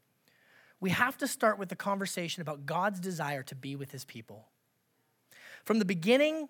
[0.81, 4.49] we have to start with the conversation about God's desire to be with his people.
[5.67, 6.49] From the beginning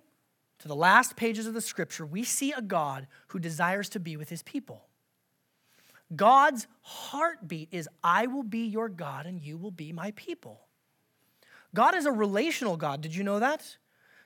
[0.60, 4.16] to the last pages of the scripture, we see a God who desires to be
[4.16, 4.86] with his people.
[6.14, 10.60] God's heartbeat is, I will be your God and you will be my people.
[11.74, 13.00] God is a relational God.
[13.00, 13.76] Did you know that?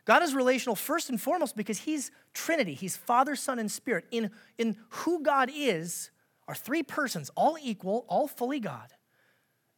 [0.04, 2.74] God is relational first and foremost because he's Trinity.
[2.74, 4.04] He's Father, Son, and Spirit.
[4.10, 6.10] In, in who God is
[6.48, 8.92] are three persons, all equal, all fully God,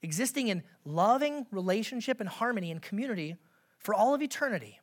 [0.02, 3.36] existing in loving relationship and harmony and community
[3.78, 4.80] for all of eternity.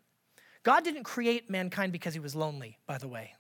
[0.63, 3.33] God didn't create mankind because he was lonely, by the way.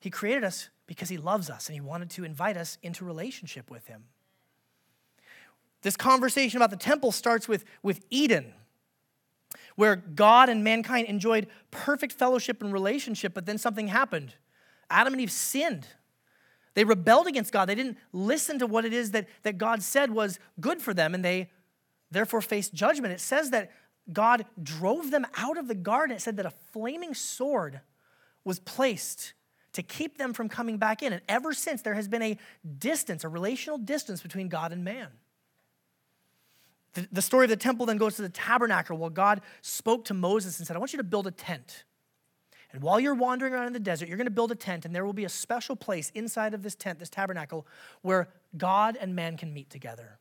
[0.00, 3.70] He created us because he loves us and he wanted to invite us into relationship
[3.70, 4.04] with him.
[5.82, 8.54] This conversation about the temple starts with, with Eden,
[9.76, 14.34] where God and mankind enjoyed perfect fellowship and relationship, but then something happened.
[14.88, 15.86] Adam and Eve sinned.
[16.74, 17.66] They rebelled against God.
[17.66, 21.14] They didn't listen to what it is that, that God said was good for them,
[21.14, 21.50] and they
[22.10, 23.12] therefore faced judgment.
[23.12, 23.70] It says that
[24.12, 27.80] God drove them out of the garden, it said that a flaming sword
[28.44, 29.32] was placed
[29.72, 31.12] to keep them from coming back in.
[31.12, 32.38] And ever since, there has been a
[32.78, 35.08] distance, a relational distance between God and man.
[36.92, 40.14] The, the story of the temple then goes to the tabernacle, where God spoke to
[40.14, 41.84] Moses and said, I want you to build a tent.
[42.72, 44.94] And while you're wandering around in the desert, you're going to build a tent, and
[44.94, 47.66] there will be a special place inside of this tent, this tabernacle,
[48.02, 50.18] where God and man can meet together.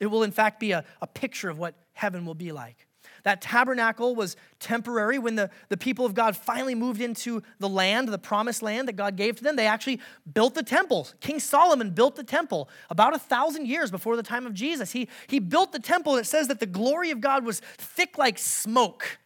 [0.00, 2.86] It will, in fact, be a, a picture of what heaven will be like.
[3.24, 5.18] That tabernacle was temporary.
[5.18, 8.94] When the, the people of God finally moved into the land, the promised land that
[8.94, 10.00] God gave to them, they actually
[10.32, 11.08] built the temple.
[11.20, 14.92] King Solomon built the temple about a thousand years before the time of Jesus.
[14.92, 18.16] He, he built the temple, and it says that the glory of God was thick
[18.16, 19.18] like smoke.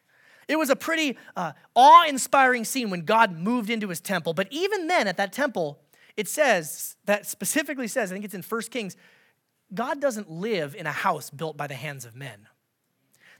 [0.48, 4.32] It was a pretty uh, awe inspiring scene when God moved into his temple.
[4.32, 5.78] But even then, at that temple,
[6.16, 8.96] it says, that specifically says, I think it's in 1 Kings,
[9.72, 12.48] God doesn't live in a house built by the hands of men.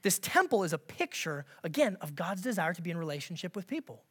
[0.03, 4.03] This temple is a picture, again, of God's desire to be in relationship with people.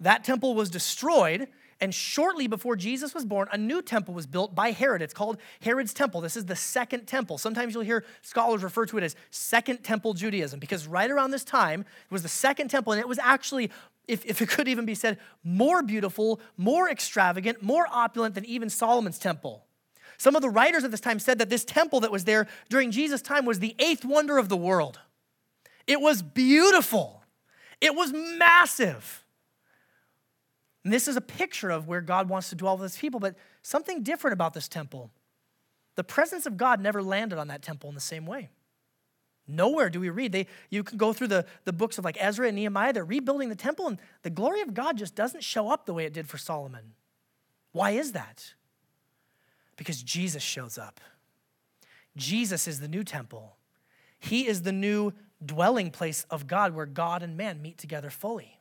[0.00, 1.48] That temple was destroyed,
[1.80, 5.02] and shortly before Jesus was born, a new temple was built by Herod.
[5.02, 6.20] It's called Herod's Temple.
[6.20, 7.38] This is the second temple.
[7.38, 11.44] Sometimes you'll hear scholars refer to it as Second Temple Judaism, because right around this
[11.44, 13.70] time, it was the second temple, and it was actually,
[14.08, 18.70] if, if it could even be said, more beautiful, more extravagant, more opulent than even
[18.70, 19.64] Solomon's temple.
[20.20, 22.90] Some of the writers at this time said that this temple that was there during
[22.90, 25.00] Jesus' time was the eighth wonder of the world.
[25.86, 27.22] It was beautiful,
[27.80, 29.24] it was massive.
[30.84, 33.34] And this is a picture of where God wants to dwell with his people, but
[33.62, 35.10] something different about this temple.
[35.94, 38.50] The presence of God never landed on that temple in the same way.
[39.48, 40.32] Nowhere do we read.
[40.32, 43.48] They, you can go through the, the books of like Ezra and Nehemiah, they're rebuilding
[43.48, 46.28] the temple, and the glory of God just doesn't show up the way it did
[46.28, 46.92] for Solomon.
[47.72, 48.52] Why is that?
[49.80, 51.00] Because Jesus shows up.
[52.14, 53.56] Jesus is the new temple.
[54.18, 58.60] He is the new dwelling place of God where God and man meet together fully.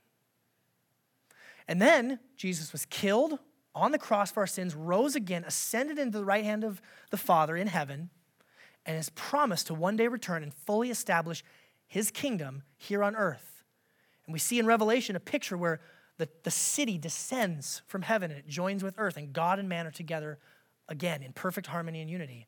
[1.68, 3.38] And then Jesus was killed
[3.76, 7.18] on the cross for our sins, rose again, ascended into the right hand of the
[7.18, 8.12] Father in heaven,
[8.86, 11.44] and is promised to one day return and fully establish
[11.86, 13.66] his kingdom here on earth.
[14.26, 15.82] And we see in Revelation a picture where
[16.18, 19.86] the, the city descends from heaven and it joins with earth, and God and man
[19.86, 20.40] are together
[20.90, 22.48] again in perfect harmony and unity,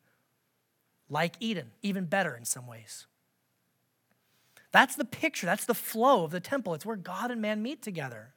[1.08, 3.06] like Eden, even better in some ways.
[4.72, 6.74] That's the picture, that's the flow of the temple.
[6.74, 8.34] It's where God and man meet together.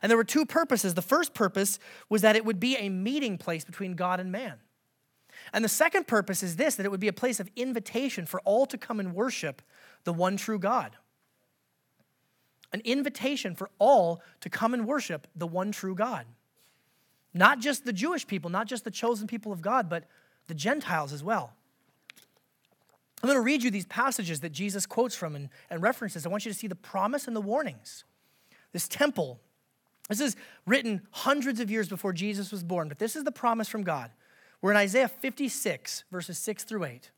[0.00, 0.94] And there were two purposes.
[0.94, 4.54] The first purpose was that it would be a meeting place between God and man.
[5.52, 8.40] And the second purpose is this that it would be a place of invitation for
[8.40, 9.62] all to come and worship
[10.04, 10.96] the one true God.
[12.72, 16.26] An invitation for all to come and worship the one true God.
[17.38, 20.02] Not just the Jewish people, not just the chosen people of God, but
[20.48, 21.52] the Gentiles as well.
[23.22, 26.26] I'm going to read you these passages that Jesus quotes from and, and references.
[26.26, 28.02] I want you to see the promise and the warnings.
[28.72, 29.38] This temple,
[30.08, 30.34] this is
[30.66, 34.10] written hundreds of years before Jesus was born, but this is the promise from God.
[34.60, 37.12] We're in Isaiah 56, verses 6 through 8.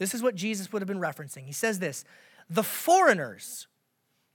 [0.00, 1.44] This is what Jesus would have been referencing.
[1.44, 2.04] He says this
[2.50, 3.68] The foreigners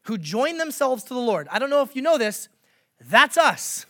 [0.04, 1.50] who join themselves to the Lord.
[1.52, 2.48] I don't know if you know this,
[3.02, 3.86] that's us.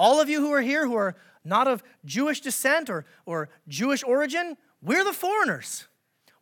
[0.00, 4.02] All of you who are here who are not of Jewish descent or, or Jewish
[4.02, 5.88] origin, we're the foreigners.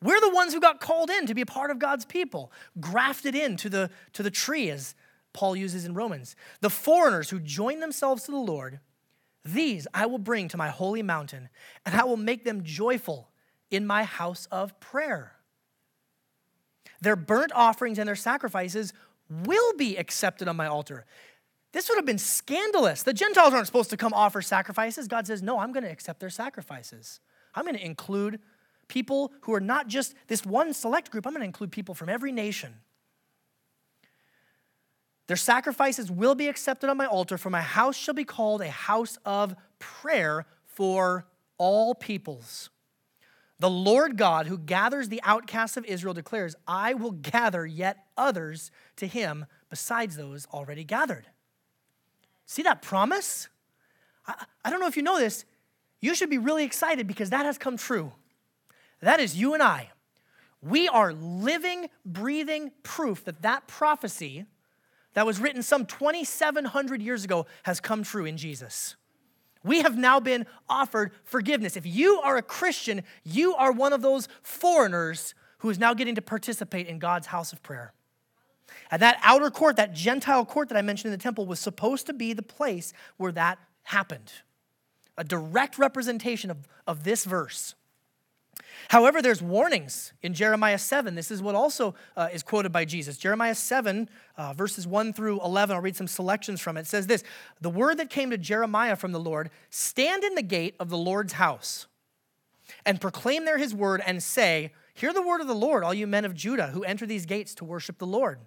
[0.01, 3.35] We're the ones who got called in to be a part of God's people, grafted
[3.35, 4.95] into the, to the tree, as
[5.33, 6.37] Paul uses in Romans.
[6.61, 8.79] The foreigners who join themselves to the Lord,
[9.45, 11.49] these I will bring to my holy mountain,
[11.85, 13.29] and I will make them joyful
[13.73, 15.33] in my house of prayer.
[17.01, 18.93] Their burnt offerings and their sacrifices
[19.29, 21.07] will be accepted on my altar.
[21.73, 23.03] This would have been scandalous.
[23.03, 25.07] The Gentiles aren't supposed to come offer sacrifices.
[25.07, 27.21] God says, No, I'm going to accept their sacrifices.
[27.55, 28.41] I'm going to include
[28.89, 32.09] people who are not just this one select group, I'm going to include people from
[32.09, 32.75] every nation.
[35.27, 38.71] Their sacrifices will be accepted on my altar, for my house shall be called a
[38.71, 41.27] house of prayer for
[41.59, 42.71] all peoples.
[43.61, 48.71] The Lord God, who gathers the outcasts of Israel, declares, I will gather yet others
[48.97, 51.27] to him besides those already gathered.
[52.49, 53.49] See that promise?
[54.27, 55.45] I, I don't know if you know this.
[56.01, 58.13] You should be really excited because that has come true.
[59.01, 59.91] That is you and I.
[60.63, 64.47] We are living, breathing proof that that prophecy
[65.13, 68.97] that was written some 2,700 years ago has come true in Jesus.
[69.63, 71.77] We have now been offered forgiveness.
[71.77, 76.15] If you are a Christian, you are one of those foreigners who is now getting
[76.15, 77.93] to participate in God's house of prayer.
[78.91, 82.07] And that outer court, that Gentile court that I mentioned in the temple, was supposed
[82.07, 84.33] to be the place where that happened.
[85.17, 87.75] A direct representation of, of this verse.
[88.89, 91.15] However, there's warnings in Jeremiah 7.
[91.15, 93.19] This is what also uh, is quoted by Jesus.
[93.19, 96.81] Jeremiah 7, uh, verses 1 through 11, I'll read some selections from it.
[96.81, 97.25] It says this
[97.61, 100.97] The word that came to Jeremiah from the Lord stand in the gate of the
[100.97, 101.87] Lord's house
[102.87, 106.07] and proclaim there his word and say, Hear the word of the Lord, all you
[106.07, 108.41] men of Judah who enter these gates to worship the Lord.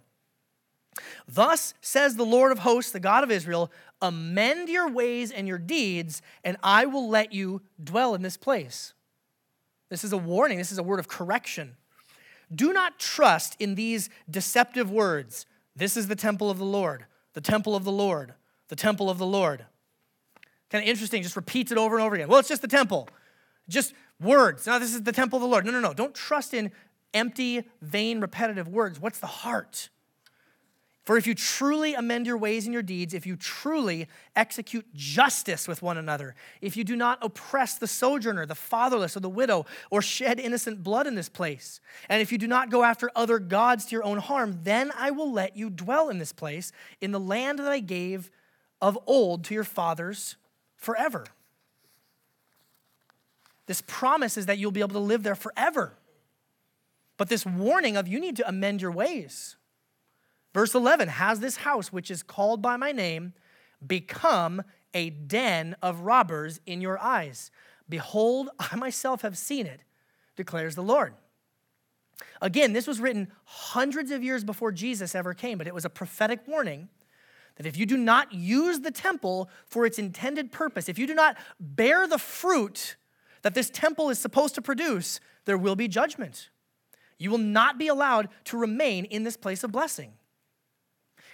[1.27, 3.71] Thus says the Lord of hosts, the God of Israel
[4.01, 8.93] Amend your ways and your deeds, and I will let you dwell in this place.
[9.89, 11.75] This is a warning, this is a word of correction.
[12.53, 15.45] Do not trust in these deceptive words.
[15.75, 18.33] This is the temple of the Lord, the temple of the Lord,
[18.69, 19.65] the temple of the Lord.
[20.71, 22.27] Kind of interesting, just repeats it over and over again.
[22.27, 23.07] Well, it's just the temple.
[23.69, 24.65] Just words.
[24.65, 25.65] Now, this is the temple of the Lord.
[25.65, 25.93] No, no, no.
[25.93, 26.71] Don't trust in
[27.13, 28.99] empty, vain, repetitive words.
[28.99, 29.89] What's the heart?
[31.03, 35.67] For if you truly amend your ways and your deeds, if you truly execute justice
[35.67, 39.65] with one another, if you do not oppress the sojourner, the fatherless, or the widow,
[39.89, 43.39] or shed innocent blood in this place, and if you do not go after other
[43.39, 46.71] gods to your own harm, then I will let you dwell in this place,
[47.01, 48.29] in the land that I gave
[48.79, 50.35] of old to your fathers
[50.75, 51.25] forever.
[53.65, 55.97] This promise is that you'll be able to live there forever.
[57.17, 59.55] But this warning of you need to amend your ways.
[60.53, 63.33] Verse 11 Has this house, which is called by my name,
[63.85, 67.51] become a den of robbers in your eyes?
[67.87, 69.81] Behold, I myself have seen it,
[70.35, 71.13] declares the Lord.
[72.41, 75.89] Again, this was written hundreds of years before Jesus ever came, but it was a
[75.89, 76.89] prophetic warning
[77.55, 81.13] that if you do not use the temple for its intended purpose, if you do
[81.13, 82.95] not bear the fruit
[83.41, 86.49] that this temple is supposed to produce, there will be judgment.
[87.17, 90.13] You will not be allowed to remain in this place of blessing.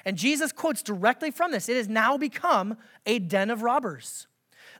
[0.07, 4.27] And Jesus quotes directly from this it has now become a den of robbers.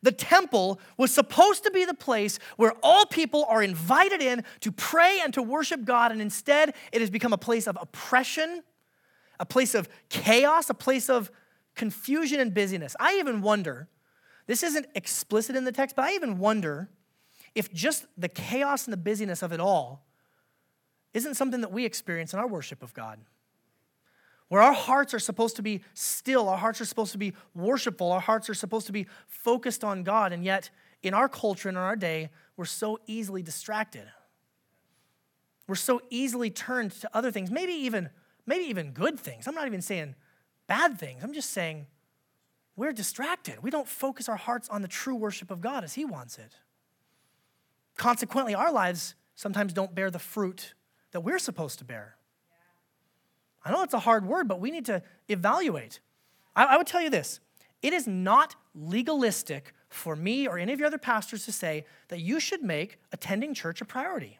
[0.02, 4.72] The temple was supposed to be the place where all people are invited in to
[4.72, 8.64] pray and to worship God, and instead it has become a place of oppression,
[9.38, 11.30] a place of chaos, a place of
[11.76, 12.96] confusion and busyness.
[12.98, 13.90] I even wonder,
[14.46, 16.90] this isn't explicit in the text, but I even wonder
[17.54, 20.06] if just the chaos and the busyness of it all
[21.14, 23.20] isn't something that we experience in our worship of God
[24.50, 28.12] where our hearts are supposed to be still, our hearts are supposed to be worshipful,
[28.12, 30.70] our hearts are supposed to be focused on God, and yet
[31.04, 34.06] in our culture and in our day, we're so easily distracted.
[35.68, 38.10] We're so easily turned to other things, maybe even,
[38.46, 39.48] maybe even good things.
[39.48, 40.16] I'm not even saying
[40.66, 41.24] bad things.
[41.24, 41.88] I'm just saying
[42.76, 43.62] we're distracted.
[43.62, 46.56] We don't focus our hearts on the true worship of God as He wants it.
[47.98, 50.74] Consequently, our lives sometimes don't bear the fruit
[51.12, 52.16] that we're supposed to bear.
[53.68, 56.00] I know it's a hard word, but we need to evaluate.
[56.56, 57.42] I, I would tell you this
[57.82, 62.22] it is not legalistic for me or any of your other pastors to say that
[62.22, 64.40] you should make attending church a priority.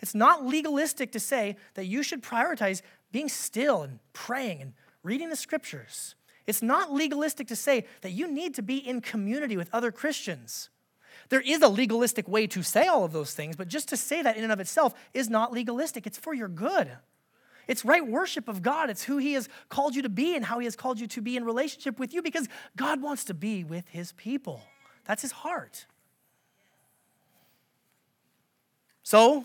[0.00, 4.72] It's not legalistic to say that you should prioritize being still and praying and
[5.02, 6.14] reading the scriptures.
[6.46, 10.70] It's not legalistic to say that you need to be in community with other Christians.
[11.30, 14.22] There is a legalistic way to say all of those things, but just to say
[14.22, 16.06] that in and of itself is not legalistic.
[16.06, 16.90] It's for your good.
[17.66, 18.90] It's right worship of God.
[18.90, 21.20] It's who He has called you to be and how He has called you to
[21.20, 24.62] be in relationship with you because God wants to be with His people.
[25.04, 25.86] That's His heart.
[29.02, 29.44] So,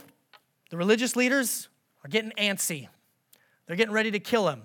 [0.71, 1.69] the religious leaders
[2.03, 2.87] are getting antsy.
[3.67, 4.63] They're getting ready to kill him.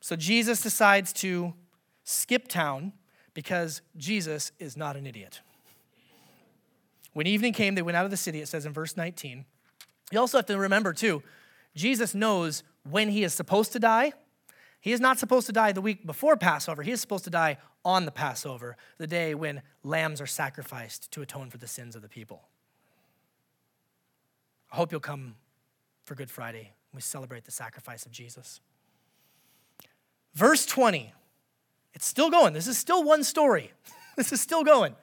[0.00, 1.54] So, Jesus decides to
[2.02, 2.92] skip town
[3.34, 5.42] because Jesus is not an idiot.
[7.12, 9.44] When evening came, they went out of the city, it says in verse 19.
[10.10, 11.22] You also have to remember, too,
[11.74, 14.12] Jesus knows when he is supposed to die.
[14.80, 16.82] He is not supposed to die the week before Passover.
[16.82, 21.22] He is supposed to die on the Passover, the day when lambs are sacrificed to
[21.22, 22.42] atone for the sins of the people.
[24.72, 25.34] I hope you'll come
[26.04, 26.72] for Good Friday.
[26.94, 28.60] We celebrate the sacrifice of Jesus.
[30.34, 31.12] Verse 20.
[31.94, 32.52] It's still going.
[32.52, 33.72] This is still one story.
[34.16, 34.94] this is still going.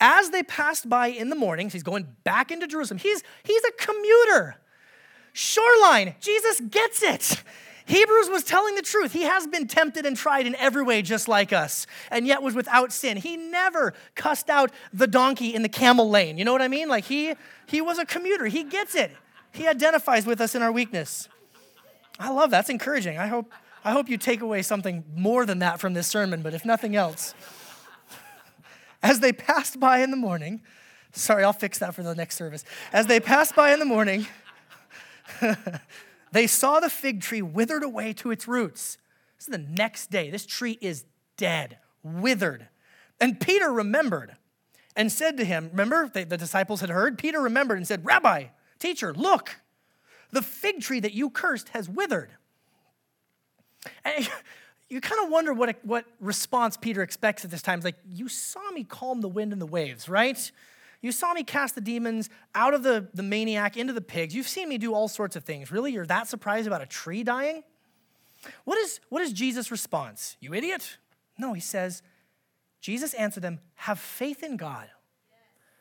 [0.00, 2.98] As they passed by in the morning, he's going back into Jerusalem.
[2.98, 4.56] He's, he's a commuter.
[5.38, 7.42] Shoreline, Jesus gets it.
[7.84, 9.12] Hebrews was telling the truth.
[9.12, 12.54] He has been tempted and tried in every way, just like us, and yet was
[12.54, 13.18] without sin.
[13.18, 16.38] He never cussed out the donkey in the camel lane.
[16.38, 16.88] You know what I mean?
[16.88, 17.34] Like he,
[17.66, 18.46] he was a commuter.
[18.46, 19.10] He gets it.
[19.52, 21.28] He identifies with us in our weakness.
[22.18, 22.56] I love that.
[22.60, 23.18] That's encouraging.
[23.18, 23.52] I hope,
[23.84, 26.96] I hope you take away something more than that from this sermon, but if nothing
[26.96, 27.34] else,
[29.02, 30.62] as they passed by in the morning,
[31.12, 32.64] sorry, I'll fix that for the next service.
[32.90, 34.26] As they passed by in the morning,
[36.32, 38.98] they saw the fig tree withered away to its roots.
[39.36, 40.30] This is the next day.
[40.30, 41.04] This tree is
[41.36, 42.68] dead, withered.
[43.20, 44.36] And Peter remembered.
[44.94, 47.18] and said to him, Remember, the, the disciples had heard?
[47.18, 48.46] Peter remembered and said, Rabbi,
[48.78, 49.60] teacher, look,
[50.30, 52.30] the fig tree that you cursed has withered.
[54.04, 54.28] And
[54.88, 57.78] you kind of wonder what, what response Peter expects at this time.
[57.78, 60.50] It's like, You saw me calm the wind and the waves, right?
[61.06, 64.34] You saw me cast the demons out of the, the maniac into the pigs.
[64.34, 65.70] You've seen me do all sorts of things.
[65.70, 65.92] Really?
[65.92, 67.62] You're that surprised about a tree dying?
[68.64, 70.36] What is, what is Jesus' response?
[70.40, 70.98] You idiot?
[71.38, 72.02] No, he says,
[72.80, 74.88] Jesus answered them, Have faith in God.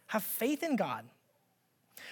[0.09, 1.05] Have faith in God.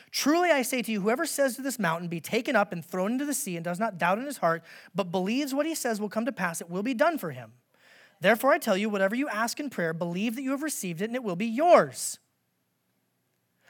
[0.10, 3.12] Truly I say to you, whoever says to this mountain, Be taken up and thrown
[3.12, 4.64] into the sea, and does not doubt in his heart,
[4.96, 7.52] but believes what he says will come to pass, it will be done for him.
[8.22, 11.12] Therefore I tell you, whatever you ask in prayer, believe that you have received it,
[11.12, 12.18] and it will be yours.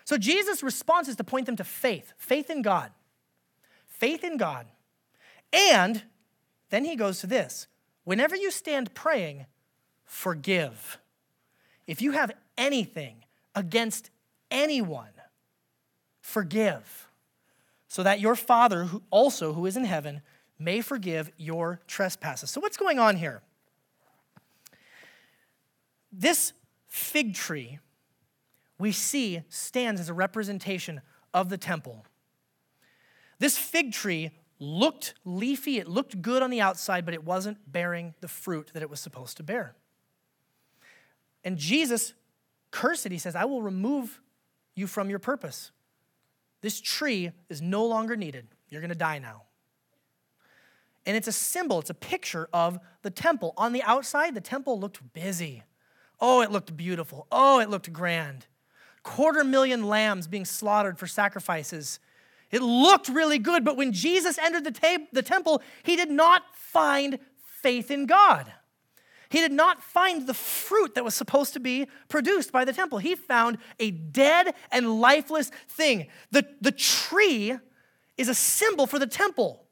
[0.06, 2.92] So Jesus' response is to point them to faith faith in God.
[3.86, 4.68] Faith in God.
[5.52, 6.04] And
[6.70, 7.68] then he goes to this
[8.04, 9.46] whenever you stand praying,
[10.06, 11.00] forgive.
[11.86, 13.26] If you have anything
[13.56, 14.10] against
[14.50, 15.12] anyone,
[16.22, 17.08] forgive,
[17.88, 20.22] so that your Father, who also who is in heaven,
[20.58, 22.50] may forgive your trespasses.
[22.50, 23.42] So, what's going on here?
[26.12, 26.54] This
[26.88, 27.80] fig tree
[28.84, 31.00] we see stands as a representation
[31.34, 32.06] of the temple.
[33.40, 38.14] This fig tree looked leafy, it looked good on the outside, but it wasn't bearing
[38.20, 39.78] the fruit that it was supposed to bear.
[41.46, 42.14] And Jesus
[42.72, 43.14] cursed it.
[43.14, 44.22] He says, I will remove
[44.76, 45.72] you from your purpose.
[46.60, 48.50] This tree is no longer needed.
[48.68, 49.44] You're going to die now.
[51.06, 53.54] And it's a symbol, it's a picture of the temple.
[53.56, 55.64] On the outside, the temple looked busy.
[56.20, 57.28] Oh, it looked beautiful.
[57.32, 58.48] Oh, it looked grand.
[59.04, 62.00] Quarter million lambs being slaughtered for sacrifices.
[62.52, 67.20] It looked really good, but when Jesus entered the, the temple, he did not find
[67.44, 68.52] faith in God.
[69.30, 73.00] He did not find the fruit that was supposed to be produced by the temple.
[73.00, 76.08] He found a dead and lifeless thing.
[76.30, 77.58] The, the tree
[78.16, 79.63] is a symbol for the temple.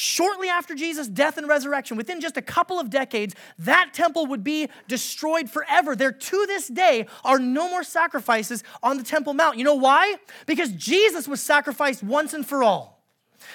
[0.00, 4.44] Shortly after Jesus' death and resurrection, within just a couple of decades, that temple would
[4.44, 5.96] be destroyed forever.
[5.96, 9.58] There to this day are no more sacrifices on the Temple Mount.
[9.58, 10.14] You know why?
[10.46, 13.02] Because Jesus was sacrificed once and for all.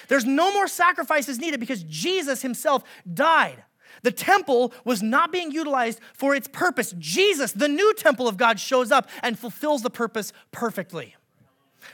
[0.09, 2.83] There's no more sacrifices needed because Jesus himself
[3.13, 3.63] died.
[4.01, 6.93] The temple was not being utilized for its purpose.
[6.99, 11.15] Jesus, the new temple of God, shows up and fulfills the purpose perfectly.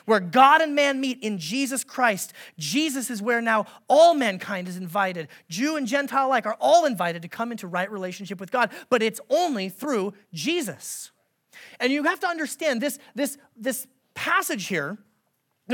[0.06, 4.78] Where God and man meet in Jesus Christ, Jesus is where now all mankind is
[4.78, 5.28] invited.
[5.50, 9.02] Jew and Gentile alike are all invited to come into right relationship with God, but
[9.02, 11.12] it's only through Jesus.
[11.80, 14.98] And you have to understand this, this, this passage here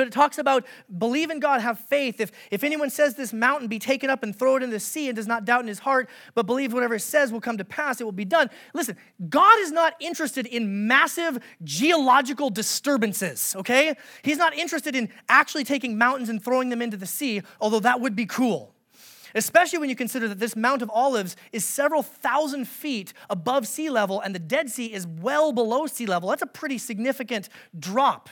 [0.04, 0.66] it talks about
[0.98, 2.20] believe in God, have faith.
[2.20, 5.08] If, if anyone says this mountain be taken up and throw it in the sea
[5.08, 7.66] and does not doubt in his heart, but believes whatever it says will come to
[7.66, 8.50] pass, it will be done.
[8.74, 8.98] Listen,
[9.30, 13.96] God is not interested in massive geological disturbances, okay?
[14.24, 18.02] He's not interested in actually taking mountains and throwing them into the sea, although that
[18.02, 18.76] would be cool.
[19.36, 23.90] Especially when you consider that this Mount of Olives is several thousand feet above sea
[23.90, 26.30] level and the Dead Sea is well below sea level.
[26.30, 28.30] That's a pretty significant drop.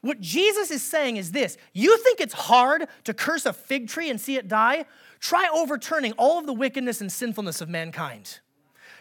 [0.00, 4.10] What Jesus is saying is this you think it's hard to curse a fig tree
[4.10, 4.84] and see it die?
[5.20, 8.40] Try overturning all of the wickedness and sinfulness of mankind.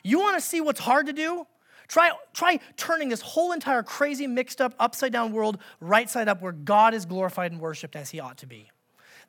[0.03, 1.45] You want to see what's hard to do?
[1.87, 6.41] Try, try turning this whole entire crazy, mixed up, upside down world right side up
[6.41, 8.69] where God is glorified and worshiped as he ought to be.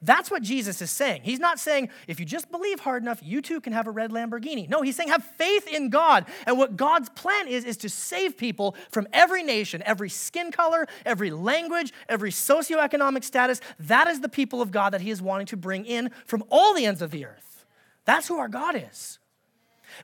[0.01, 1.23] That's what Jesus is saying.
[1.25, 4.13] He's not saying, if you just believe hard enough, you too can have a red
[4.13, 4.69] Lamborghini.
[4.69, 6.27] No, he's saying, have faith in God.
[6.47, 10.87] And what God's plan is, is to save people from every nation, every skin color,
[11.05, 13.61] every language, every socioeconomic status.
[13.81, 16.75] That is the people of God that he is wanting to bring in from all
[16.75, 17.67] the ends of the earth.
[18.05, 19.19] That's who our God is.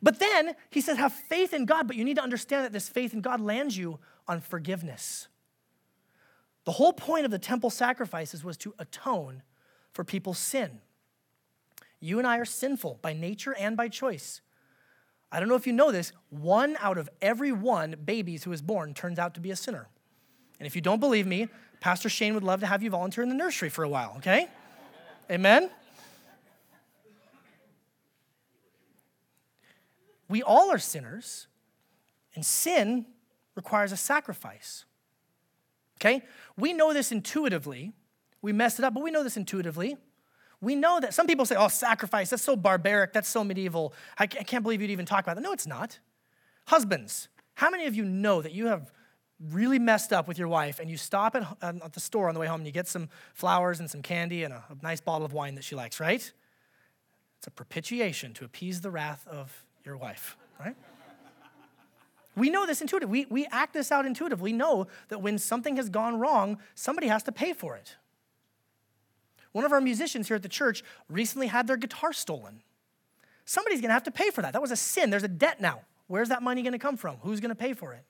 [0.02, 2.88] But then he says, have faith in God, but you need to understand that this
[2.88, 5.28] faith in God lands you on forgiveness.
[6.64, 9.42] The whole point of the temple sacrifices was to atone
[9.94, 10.80] for people's sin.
[12.00, 14.42] You and I are sinful by nature and by choice.
[15.32, 18.60] I don't know if you know this, one out of every one babies who is
[18.60, 19.88] born turns out to be a sinner.
[20.60, 21.48] And if you don't believe me,
[21.80, 24.48] Pastor Shane would love to have you volunteer in the nursery for a while, okay?
[25.30, 25.70] Amen?
[30.28, 31.46] We all are sinners,
[32.34, 33.06] and sin
[33.54, 34.84] requires a sacrifice.
[35.98, 36.22] Okay?
[36.56, 37.92] We know this intuitively
[38.44, 39.96] we mess it up, but we know this intuitively.
[40.60, 43.94] We know that some people say, oh, sacrifice, that's so barbaric, that's so medieval.
[44.18, 45.40] I can't believe you'd even talk about that.
[45.40, 45.98] No, it's not.
[46.66, 48.92] Husbands, how many of you know that you have
[49.50, 52.34] really messed up with your wife and you stop at, um, at the store on
[52.34, 55.00] the way home and you get some flowers and some candy and a, a nice
[55.00, 56.30] bottle of wine that she likes, right?
[57.38, 60.76] It's a propitiation to appease the wrath of your wife, right?
[62.36, 63.24] We know this intuitively.
[63.24, 64.52] We, we act this out intuitively.
[64.52, 67.96] We know that when something has gone wrong, somebody has to pay for it.
[69.54, 72.60] One of our musicians here at the church recently had their guitar stolen.
[73.44, 74.52] Somebody's to have to pay for that.
[74.52, 75.10] That was a sin.
[75.10, 75.82] There's a debt now.
[76.08, 77.18] Where's that money to come from?
[77.22, 78.04] Who's to pay for it?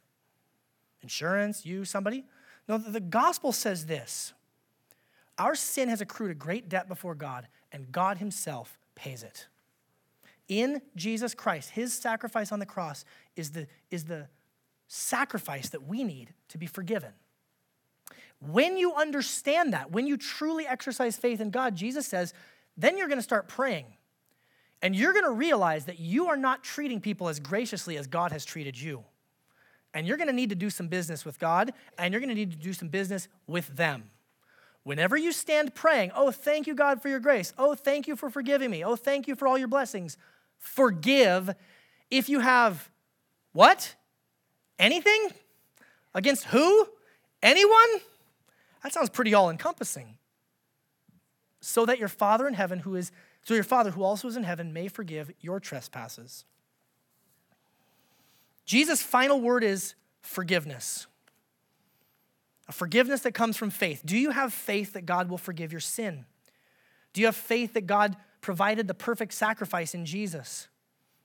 [1.03, 2.25] Insurance, you, somebody?
[2.67, 4.33] No, the gospel says this
[5.37, 9.47] Our sin has accrued a great debt before God, and God Himself pays it.
[10.49, 13.05] In Jesus Christ, His sacrifice on the cross
[13.37, 14.29] is the, is the
[14.89, 17.13] sacrifice that we need to be forgiven.
[18.47, 22.35] When you understand that, when you truly exercise faith in God, Jesus says,
[22.77, 23.87] then you're going to start praying.
[24.83, 28.33] And you're going to realize that you are not treating people as graciously as God
[28.33, 29.05] has treated you.
[29.95, 32.35] And you're going to need to do some business with God, and you're going to
[32.35, 34.11] need to do some business with them.
[34.83, 37.55] Whenever you stand praying, oh, thank you, God, for your grace.
[37.57, 38.85] Oh, thank you for forgiving me.
[38.85, 40.19] Oh, thank you for all your blessings.
[40.59, 41.55] Forgive
[42.11, 42.91] if you have
[43.53, 43.95] what?
[44.79, 45.29] Anything?
[46.13, 46.89] Against who?
[47.43, 48.01] Anyone?
[48.85, 50.19] That sounds pretty all encompassing.
[51.61, 53.11] So that your Father in heaven, who is,
[53.43, 56.45] so your Father who also is in heaven, may forgive your trespasses.
[58.67, 61.07] Jesus' final word is forgiveness.
[62.69, 64.03] A forgiveness that comes from faith.
[64.05, 66.27] Do you have faith that God will forgive your sin?
[67.15, 70.69] Do you have faith that God provided the perfect sacrifice in Jesus?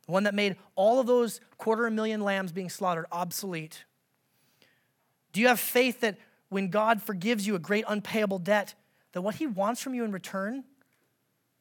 [0.06, 3.84] The one that made all of those quarter a million lambs being slaughtered obsolete?
[5.34, 6.18] Do you have faith that
[6.50, 8.74] when God forgives you a great unpayable debt,
[9.14, 10.64] that what he wants from you in return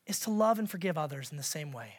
[0.07, 1.95] is to love and forgive others in the same way.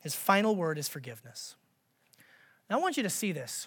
[0.00, 1.56] His final word is forgiveness.
[2.70, 3.66] Now I want you to see this.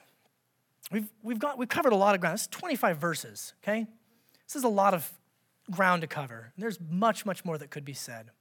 [0.91, 2.35] We've, we've, got, we've covered a lot of ground.
[2.35, 3.85] This is 25 verses, okay?
[4.47, 5.11] This is a lot of
[5.69, 6.53] ground to cover.
[6.57, 8.31] There's much, much more that could be said.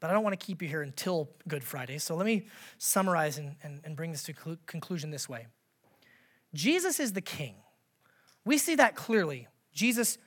[0.00, 1.98] But I don't want to keep you here until Good Friday.
[1.98, 2.46] So let me
[2.78, 5.46] summarize and, and, and bring this to conclusion this way.
[6.56, 7.54] Jesus is the king.
[8.44, 9.48] We see that clearly.
[9.72, 10.18] Jesus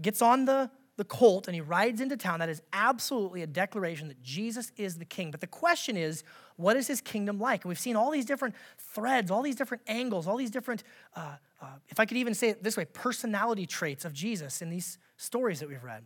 [0.00, 2.40] gets on the, the colt and he rides into town.
[2.40, 5.30] That is absolutely a declaration that Jesus is the king.
[5.30, 6.24] But the question is,
[6.56, 7.64] what is his kingdom like?
[7.64, 10.82] And we've seen all these different threads, all these different angles, all these different,
[11.14, 14.70] uh, uh, if I could even say it this way, personality traits of Jesus in
[14.70, 16.02] these stories that we've read.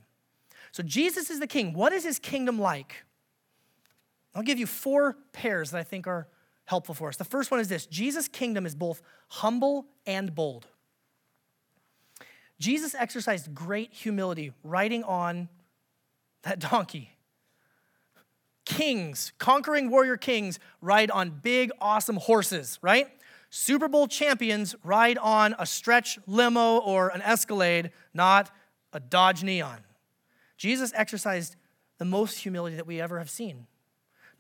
[0.72, 1.72] So Jesus is the king.
[1.72, 3.04] What is his kingdom like?
[4.34, 6.26] I'll give you four pairs that I think are
[6.64, 7.16] helpful for us.
[7.16, 10.66] The first one is this Jesus' kingdom is both humble and bold.
[12.58, 15.48] Jesus exercised great humility riding on
[16.42, 17.10] that donkey.
[18.64, 23.08] Kings, conquering warrior kings, ride on big, awesome horses, right?
[23.50, 28.50] Super Bowl champions ride on a stretch limo or an Escalade, not
[28.92, 29.80] a Dodge Neon.
[30.56, 31.56] Jesus exercised
[31.98, 33.66] the most humility that we ever have seen.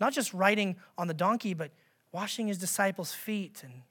[0.00, 1.70] Not just riding on the donkey, but
[2.14, 3.82] washing his disciples' feet and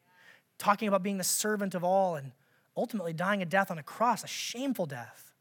[0.58, 2.32] talking about being the servant of all and
[2.76, 5.34] ultimately dying a death on a cross, a shameful death.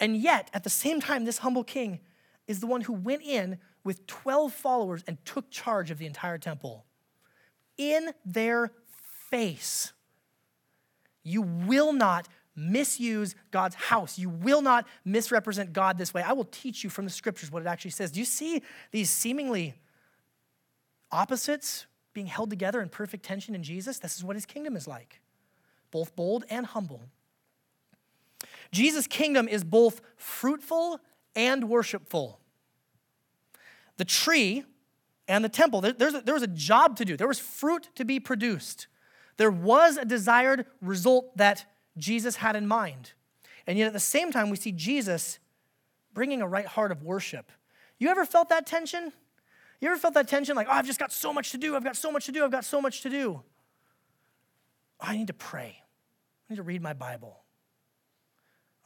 [0.00, 2.00] And yet, at the same time, this humble king
[2.46, 6.38] is the one who went in with 12 followers and took charge of the entire
[6.38, 6.86] temple.
[7.76, 8.72] In their
[9.30, 9.92] face,
[11.22, 14.18] you will not misuse God's house.
[14.18, 16.22] You will not misrepresent God this way.
[16.22, 18.10] I will teach you from the scriptures what it actually says.
[18.10, 19.74] Do you see these seemingly
[21.12, 21.86] opposites
[22.18, 25.20] being held together in perfect tension in Jesus, this is what his kingdom is like
[25.92, 27.00] both bold and humble.
[28.72, 30.98] Jesus' kingdom is both fruitful
[31.36, 32.40] and worshipful.
[33.98, 34.64] The tree
[35.28, 38.04] and the temple, there's a, there was a job to do, there was fruit to
[38.04, 38.88] be produced.
[39.36, 41.66] There was a desired result that
[41.96, 43.12] Jesus had in mind.
[43.64, 45.38] And yet at the same time, we see Jesus
[46.12, 47.52] bringing a right heart of worship.
[47.96, 49.12] You ever felt that tension?
[49.80, 51.84] You ever felt that tension like, oh, I've just got so much to do, I've
[51.84, 53.42] got so much to do, I've got so much to do?
[55.00, 55.82] I need to pray.
[56.48, 57.38] I need to read my Bible.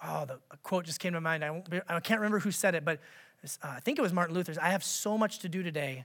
[0.05, 1.45] Oh, the quote just came to mind.
[1.45, 2.99] I, I can't remember who said it, but
[3.45, 4.59] uh, I think it was Martin Luther's.
[4.59, 6.05] I have so much to do today,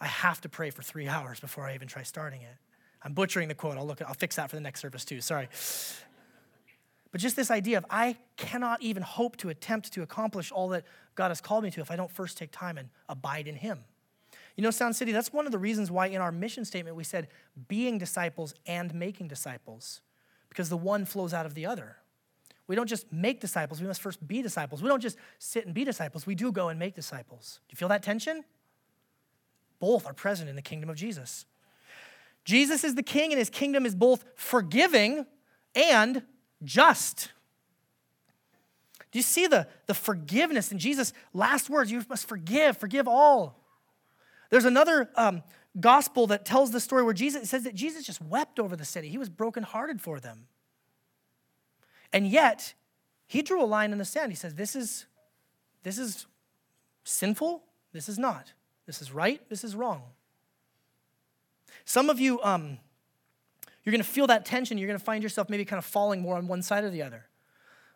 [0.00, 2.56] I have to pray for three hours before I even try starting it.
[3.02, 3.76] I'm butchering the quote.
[3.76, 4.02] I'll look.
[4.02, 5.20] I'll fix that for the next service too.
[5.20, 5.48] Sorry.
[7.12, 10.84] But just this idea of I cannot even hope to attempt to accomplish all that
[11.14, 13.84] God has called me to if I don't first take time and abide in Him.
[14.56, 17.04] You know, Sound City, that's one of the reasons why in our mission statement we
[17.04, 17.28] said
[17.68, 20.00] being disciples and making disciples,
[20.48, 21.96] because the one flows out of the other.
[22.66, 24.82] We don't just make disciples, we must first be disciples.
[24.82, 27.60] We don't just sit and be disciples, we do go and make disciples.
[27.68, 28.44] Do you feel that tension?
[29.78, 31.44] Both are present in the kingdom of Jesus.
[32.44, 35.26] Jesus is the king, and his kingdom is both forgiving
[35.74, 36.22] and
[36.64, 37.32] just.
[39.10, 41.90] Do you see the, the forgiveness in Jesus' last words?
[41.90, 43.65] You must forgive, forgive all.
[44.50, 45.42] There's another um,
[45.78, 49.08] gospel that tells the story where Jesus says that Jesus just wept over the city.
[49.08, 50.46] He was brokenhearted for them.
[52.12, 52.74] And yet,
[53.26, 54.32] he drew a line in the sand.
[54.32, 55.06] He says, This is,
[55.82, 56.26] this is
[57.04, 58.52] sinful, this is not.
[58.86, 60.02] This is right, this is wrong.
[61.84, 62.78] Some of you, um,
[63.84, 64.78] you're going to feel that tension.
[64.78, 67.02] You're going to find yourself maybe kind of falling more on one side or the
[67.02, 67.26] other.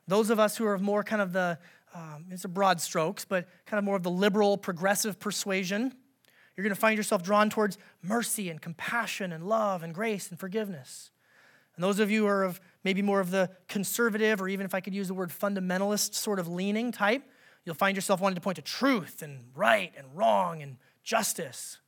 [0.07, 1.59] Those of us who are more kind of the,
[1.94, 5.94] um, it's a broad strokes, but kind of more of the liberal, progressive persuasion,
[6.57, 10.38] you're going to find yourself drawn towards mercy and compassion and love and grace and
[10.38, 11.11] forgiveness.
[11.74, 14.74] And those of you who are of maybe more of the conservative, or even if
[14.74, 17.22] I could use the word fundamentalist sort of leaning type,
[17.64, 21.78] you'll find yourself wanting to point to truth and right and wrong and justice.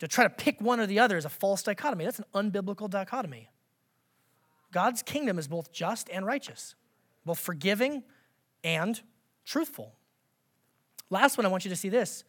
[0.00, 2.04] To try to pick one or the other is a false dichotomy.
[2.04, 3.48] That's an unbiblical dichotomy.
[4.72, 6.74] God's kingdom is both just and righteous,
[7.24, 8.02] both forgiving
[8.64, 9.00] and
[9.44, 9.94] truthful.
[11.12, 12.24] Last one, I want you to see this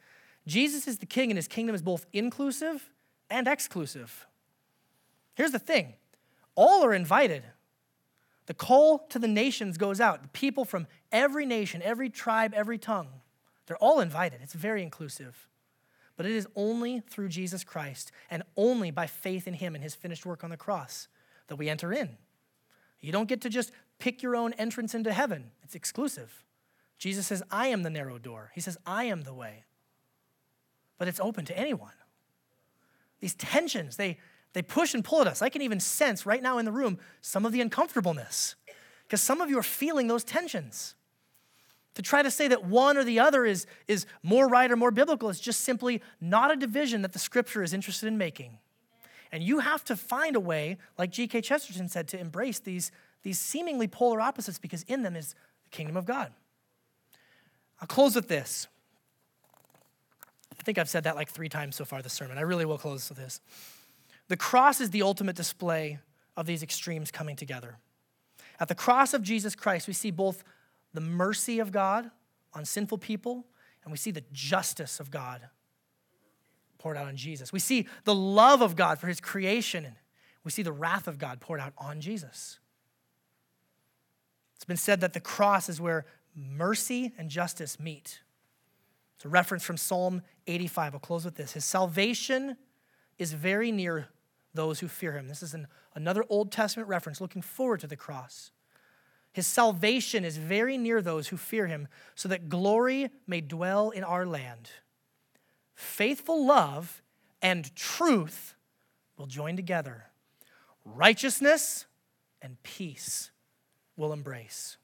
[0.46, 2.92] Jesus is the king, and his kingdom is both inclusive
[3.30, 4.28] and exclusive.
[5.36, 5.94] Here's the thing
[6.56, 7.44] all are invited.
[8.46, 10.22] The call to the nations goes out.
[10.22, 13.08] The people from every nation, every tribe, every tongue,
[13.66, 14.42] they're all invited.
[14.44, 15.48] It's very inclusive.
[16.18, 19.96] But it is only through Jesus Christ and only by faith in him and his
[19.96, 21.08] finished work on the cross
[21.48, 22.18] that we enter in.
[23.00, 26.44] You don't get to just pick your own entrance into heaven, it's exclusive.
[27.04, 28.52] Jesus says, I am the narrow door.
[28.56, 29.66] He says, I am the way.
[30.98, 31.92] But it's open to anyone.
[33.20, 34.20] These tensions, they,
[34.54, 35.42] they push and pull at us.
[35.42, 38.56] I can even sense right now in the room some of the uncomfortableness
[39.04, 40.96] because some of you are feeling those tensions.
[41.96, 44.90] To try to say that one or the other is, is more right or more
[44.92, 48.60] biblical is just simply not a division that the scripture is interested in making.
[49.30, 51.42] And you have to find a way, like G.K.
[51.42, 52.94] Chesterton said, to embrace these,
[53.24, 55.36] these seemingly polar opposites because in them is
[55.66, 56.32] the kingdom of God.
[57.84, 58.70] I'll close with this.
[60.58, 62.38] I think I've said that like three times so far this sermon.
[62.38, 63.42] I really will close with this.
[64.30, 66.00] The cross is the ultimate display
[66.38, 67.80] of these extremes coming together.
[68.58, 70.46] At the cross of Jesus Christ, we see both
[70.94, 72.10] the mercy of God
[72.54, 73.48] on sinful people
[73.84, 75.42] and we see the justice of God
[76.78, 77.52] poured out on Jesus.
[77.52, 79.96] We see the love of God for his creation and
[80.46, 82.60] we see the wrath of God poured out on Jesus.
[84.56, 86.06] It's been said that the cross is where
[86.36, 88.22] mercy and justice meet.
[89.16, 90.94] It's a reference from Psalm 85.
[90.94, 91.54] I'll close with this.
[91.54, 92.58] His salvation
[93.18, 94.08] is very near
[94.54, 95.28] those who fear him.
[95.28, 98.52] This is an, another Old Testament reference looking forward to the cross.
[99.32, 104.04] His salvation is very near those who fear him, so that glory may dwell in
[104.04, 104.70] our land.
[105.74, 107.02] Faithful love
[107.42, 108.56] and truth
[109.18, 110.06] will join together.
[110.86, 111.86] Righteousness
[112.42, 113.32] and peace
[113.96, 114.78] will embrace.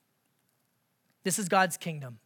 [1.24, 2.20] This is God's kingdom.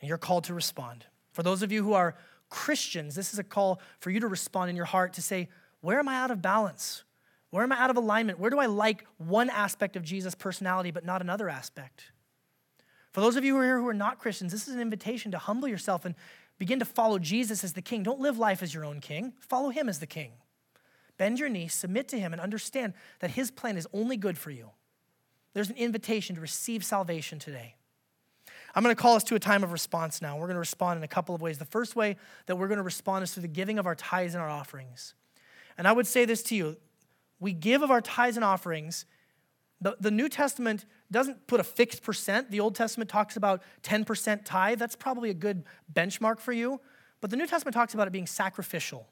[0.00, 1.06] And you're called to respond.
[1.32, 2.16] For those of you who are
[2.50, 5.48] Christians, this is a call for you to respond in your heart to say,
[5.80, 7.04] Where am I out of balance?
[7.50, 8.38] Where am I out of alignment?
[8.38, 12.10] Where do I like one aspect of Jesus' personality but not another aspect?
[13.12, 15.30] For those of you who are here who are not Christians, this is an invitation
[15.30, 16.16] to humble yourself and
[16.58, 18.02] begin to follow Jesus as the king.
[18.02, 20.32] Don't live life as your own king, follow him as the king.
[21.16, 24.50] Bend your knee, submit to him, and understand that his plan is only good for
[24.50, 24.70] you.
[25.54, 27.76] There's an invitation to receive salvation today.
[28.74, 30.34] I'm going to call us to a time of response now.
[30.34, 31.58] We're going to respond in a couple of ways.
[31.58, 34.34] The first way that we're going to respond is through the giving of our tithes
[34.34, 35.14] and our offerings.
[35.78, 36.76] And I would say this to you
[37.40, 39.06] we give of our tithes and offerings.
[39.80, 42.50] The, the New Testament doesn't put a fixed percent.
[42.50, 44.78] The Old Testament talks about 10% tithe.
[44.78, 46.80] That's probably a good benchmark for you.
[47.20, 49.06] But the New Testament talks about it being sacrificial.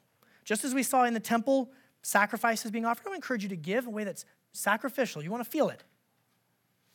[0.45, 1.71] Just as we saw in the temple,
[2.01, 5.21] sacrifices being offered, I would encourage you to give in a way that's sacrificial.
[5.23, 5.83] You want to feel it.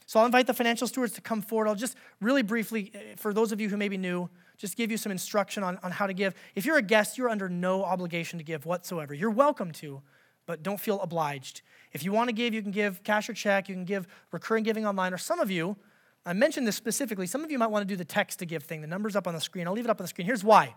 [0.09, 1.69] So I'll invite the financial stewards to come forward.
[1.69, 4.91] I'll just really briefly, eh, for those of you who may be new, just give
[4.91, 6.35] you some instruction on, on how to give.
[6.55, 9.13] If you're a guest, you're under no obligation to give whatsoever.
[9.13, 10.01] You're welcome to,
[10.47, 11.61] but don't feel obliged.
[11.93, 14.65] If you want to give, you can give cash or check, you can give recurring
[14.65, 15.77] giving online, or some of you,
[16.25, 18.63] I mentioned this specifically, some of you might want to do the text to give
[18.63, 18.81] thing.
[18.81, 19.67] The number's up on the screen.
[19.67, 20.25] I'll leave it up on the screen.
[20.25, 20.75] Here's why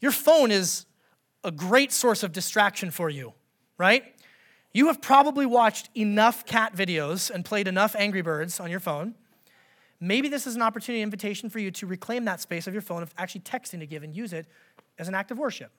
[0.00, 0.86] your phone is
[1.42, 3.34] a great source of distraction for you,
[3.78, 4.04] right?
[4.72, 9.14] You have probably watched enough cat videos and played enough Angry Birds on your phone.
[9.98, 13.02] Maybe this is an opportunity, invitation for you to reclaim that space of your phone
[13.02, 14.46] of actually texting to give and use it
[14.98, 15.72] as an act of worship.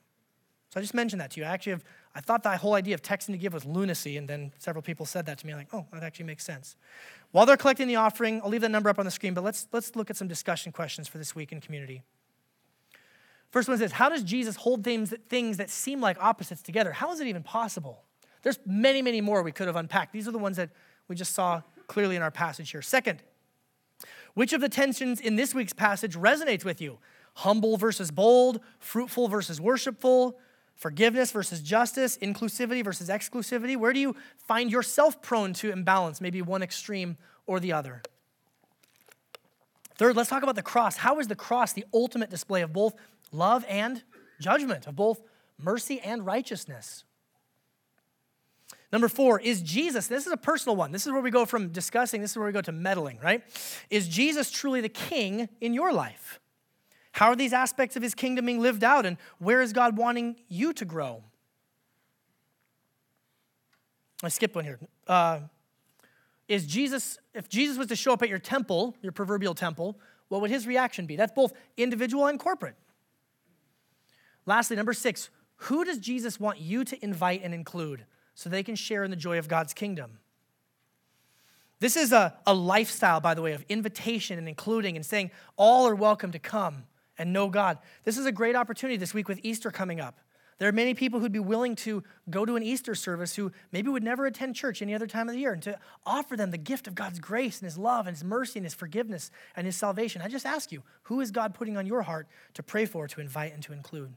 [0.70, 1.46] So I just mentioned that to you.
[1.46, 1.84] I actually have,
[2.16, 5.06] I thought that whole idea of texting to give was lunacy, and then several people
[5.06, 5.54] said that to me.
[5.54, 6.76] I'm like, oh, that actually makes sense.
[7.32, 9.68] While they're collecting the offering, I'll leave that number up on the screen, but let's,
[9.74, 12.04] let's look at some discussion questions for this week in community.
[13.52, 16.92] First one says, How does Jesus hold things, that, things that seem like opposites together?
[16.92, 18.04] How is it even possible?
[18.44, 20.14] There's many, many more we could have unpacked.
[20.14, 20.70] These are the ones that
[21.08, 22.82] we just saw clearly in our passage here.
[22.82, 23.22] Second,
[24.34, 26.98] which of the tensions in this week's passage resonates with you?
[27.36, 30.38] humble versus bold, fruitful versus worshipful,
[30.76, 33.78] forgiveness versus justice, inclusivity versus exclusivity?
[33.78, 38.02] Where do you find yourself prone to imbalance, maybe one extreme or the other?
[39.96, 40.98] Third, let's talk about the cross.
[40.98, 42.96] How is the cross the ultimate display of both
[43.32, 44.02] love and
[44.40, 45.22] judgment, of both
[45.60, 47.04] mercy and righteousness?
[48.92, 50.92] Number four, is Jesus, this is a personal one.
[50.92, 53.42] This is where we go from discussing, this is where we go to meddling, right?
[53.90, 56.40] Is Jesus truly the king in your life?
[57.14, 60.36] How are these aspects of his kingdom being lived out, and where is God wanting
[60.48, 61.24] you to grow?
[64.24, 64.80] I skip one here.
[65.08, 65.40] Uh,
[66.48, 70.42] is Jesus, if Jesus was to show up at your temple, your proverbial temple, what
[70.42, 71.16] would his reaction be?
[71.16, 72.76] That's both individual and corporate.
[74.46, 78.06] Lastly, number six, who does Jesus want you to invite and include
[78.36, 80.20] so they can share in the joy of God's kingdom?
[81.80, 85.88] This is a, a lifestyle, by the way, of invitation and including and saying all
[85.88, 86.84] are welcome to come
[87.18, 87.80] and know God.
[88.04, 90.20] This is a great opportunity this week with Easter coming up.
[90.62, 93.90] There are many people who'd be willing to go to an Easter service who maybe
[93.90, 96.60] would never attend church any other time of the year and to offer them the
[96.60, 99.76] gift of God's grace and His love and His mercy and His forgiveness and His
[99.76, 100.22] salvation.
[100.22, 103.22] I just ask you, who is God putting on your heart to pray for, to
[103.22, 104.14] invite, and to include?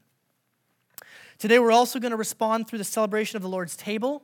[1.39, 4.23] Today, we're also going to respond through the celebration of the Lord's table.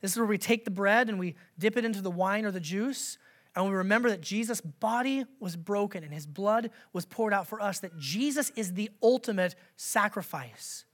[0.00, 2.50] This is where we take the bread and we dip it into the wine or
[2.50, 3.18] the juice.
[3.56, 7.60] And we remember that Jesus' body was broken and his blood was poured out for
[7.60, 10.84] us, that Jesus is the ultimate sacrifice.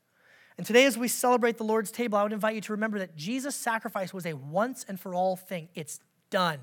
[0.58, 3.16] And today, as we celebrate the Lord's table, I would invite you to remember that
[3.16, 5.70] Jesus' sacrifice was a once and for all thing.
[5.74, 6.58] It's done,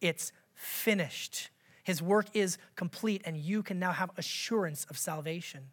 [0.00, 1.50] it's finished.
[1.84, 5.68] His work is complete, and you can now have assurance of salvation.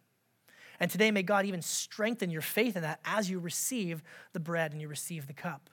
[0.80, 4.02] And today, may God even strengthen your faith in that as you receive
[4.32, 5.70] the bread and you receive the cup.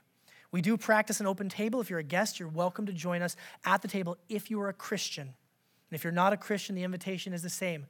[0.52, 1.80] We do practice an open table.
[1.80, 3.36] If you're a guest, you're welcome to join us
[3.66, 5.28] at the table if you are a Christian.
[5.28, 7.86] And if you're not a Christian, the invitation is the same.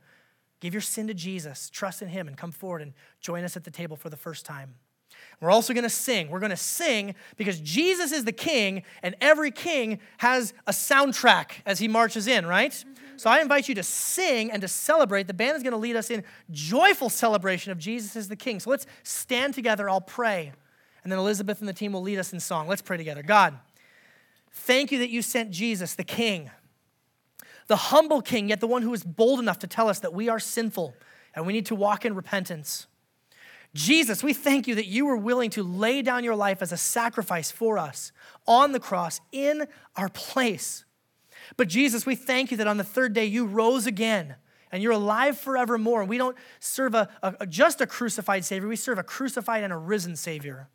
[0.59, 3.63] Give your sin to Jesus, trust in Him, and come forward and join us at
[3.63, 4.75] the table for the first time.
[5.41, 6.29] We're also going to sing.
[6.29, 11.51] We're going to sing because Jesus is the king, and every king has a soundtrack
[11.65, 12.71] as he marches in, right?
[12.71, 13.17] Mm-hmm.
[13.17, 15.27] So I invite you to sing and to celebrate.
[15.27, 18.59] The band is going to lead us in joyful celebration of Jesus as the king.
[18.59, 19.89] So let's stand together.
[19.89, 20.53] I'll pray.
[21.03, 22.67] And then Elizabeth and the team will lead us in song.
[22.67, 23.23] Let's pray together.
[23.23, 23.57] God,
[24.51, 26.51] thank you that you sent Jesus, the King,
[27.67, 30.29] the humble King, yet the one who is bold enough to tell us that we
[30.29, 30.93] are sinful
[31.33, 32.85] and we need to walk in repentance.
[33.73, 36.77] Jesus, we thank you that you were willing to lay down your life as a
[36.77, 38.11] sacrifice for us
[38.45, 40.83] on the cross in our place.
[41.55, 44.35] But Jesus, we thank you that on the third day you rose again
[44.71, 46.01] and you're alive forevermore.
[46.01, 49.71] And we don't serve a, a, just a crucified Savior, we serve a crucified and
[49.71, 50.69] a risen Savior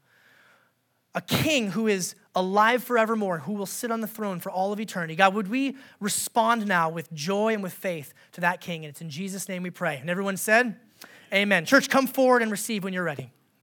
[1.17, 4.79] a king who is alive forevermore, who will sit on the throne for all of
[4.79, 5.17] eternity.
[5.17, 8.85] God, would we respond now with joy and with faith to that king?
[8.85, 9.97] And it's in Jesus' name we pray.
[9.97, 10.77] And everyone said,
[11.37, 11.67] Amen.
[11.67, 13.31] Church, come forward and receive when you're ready.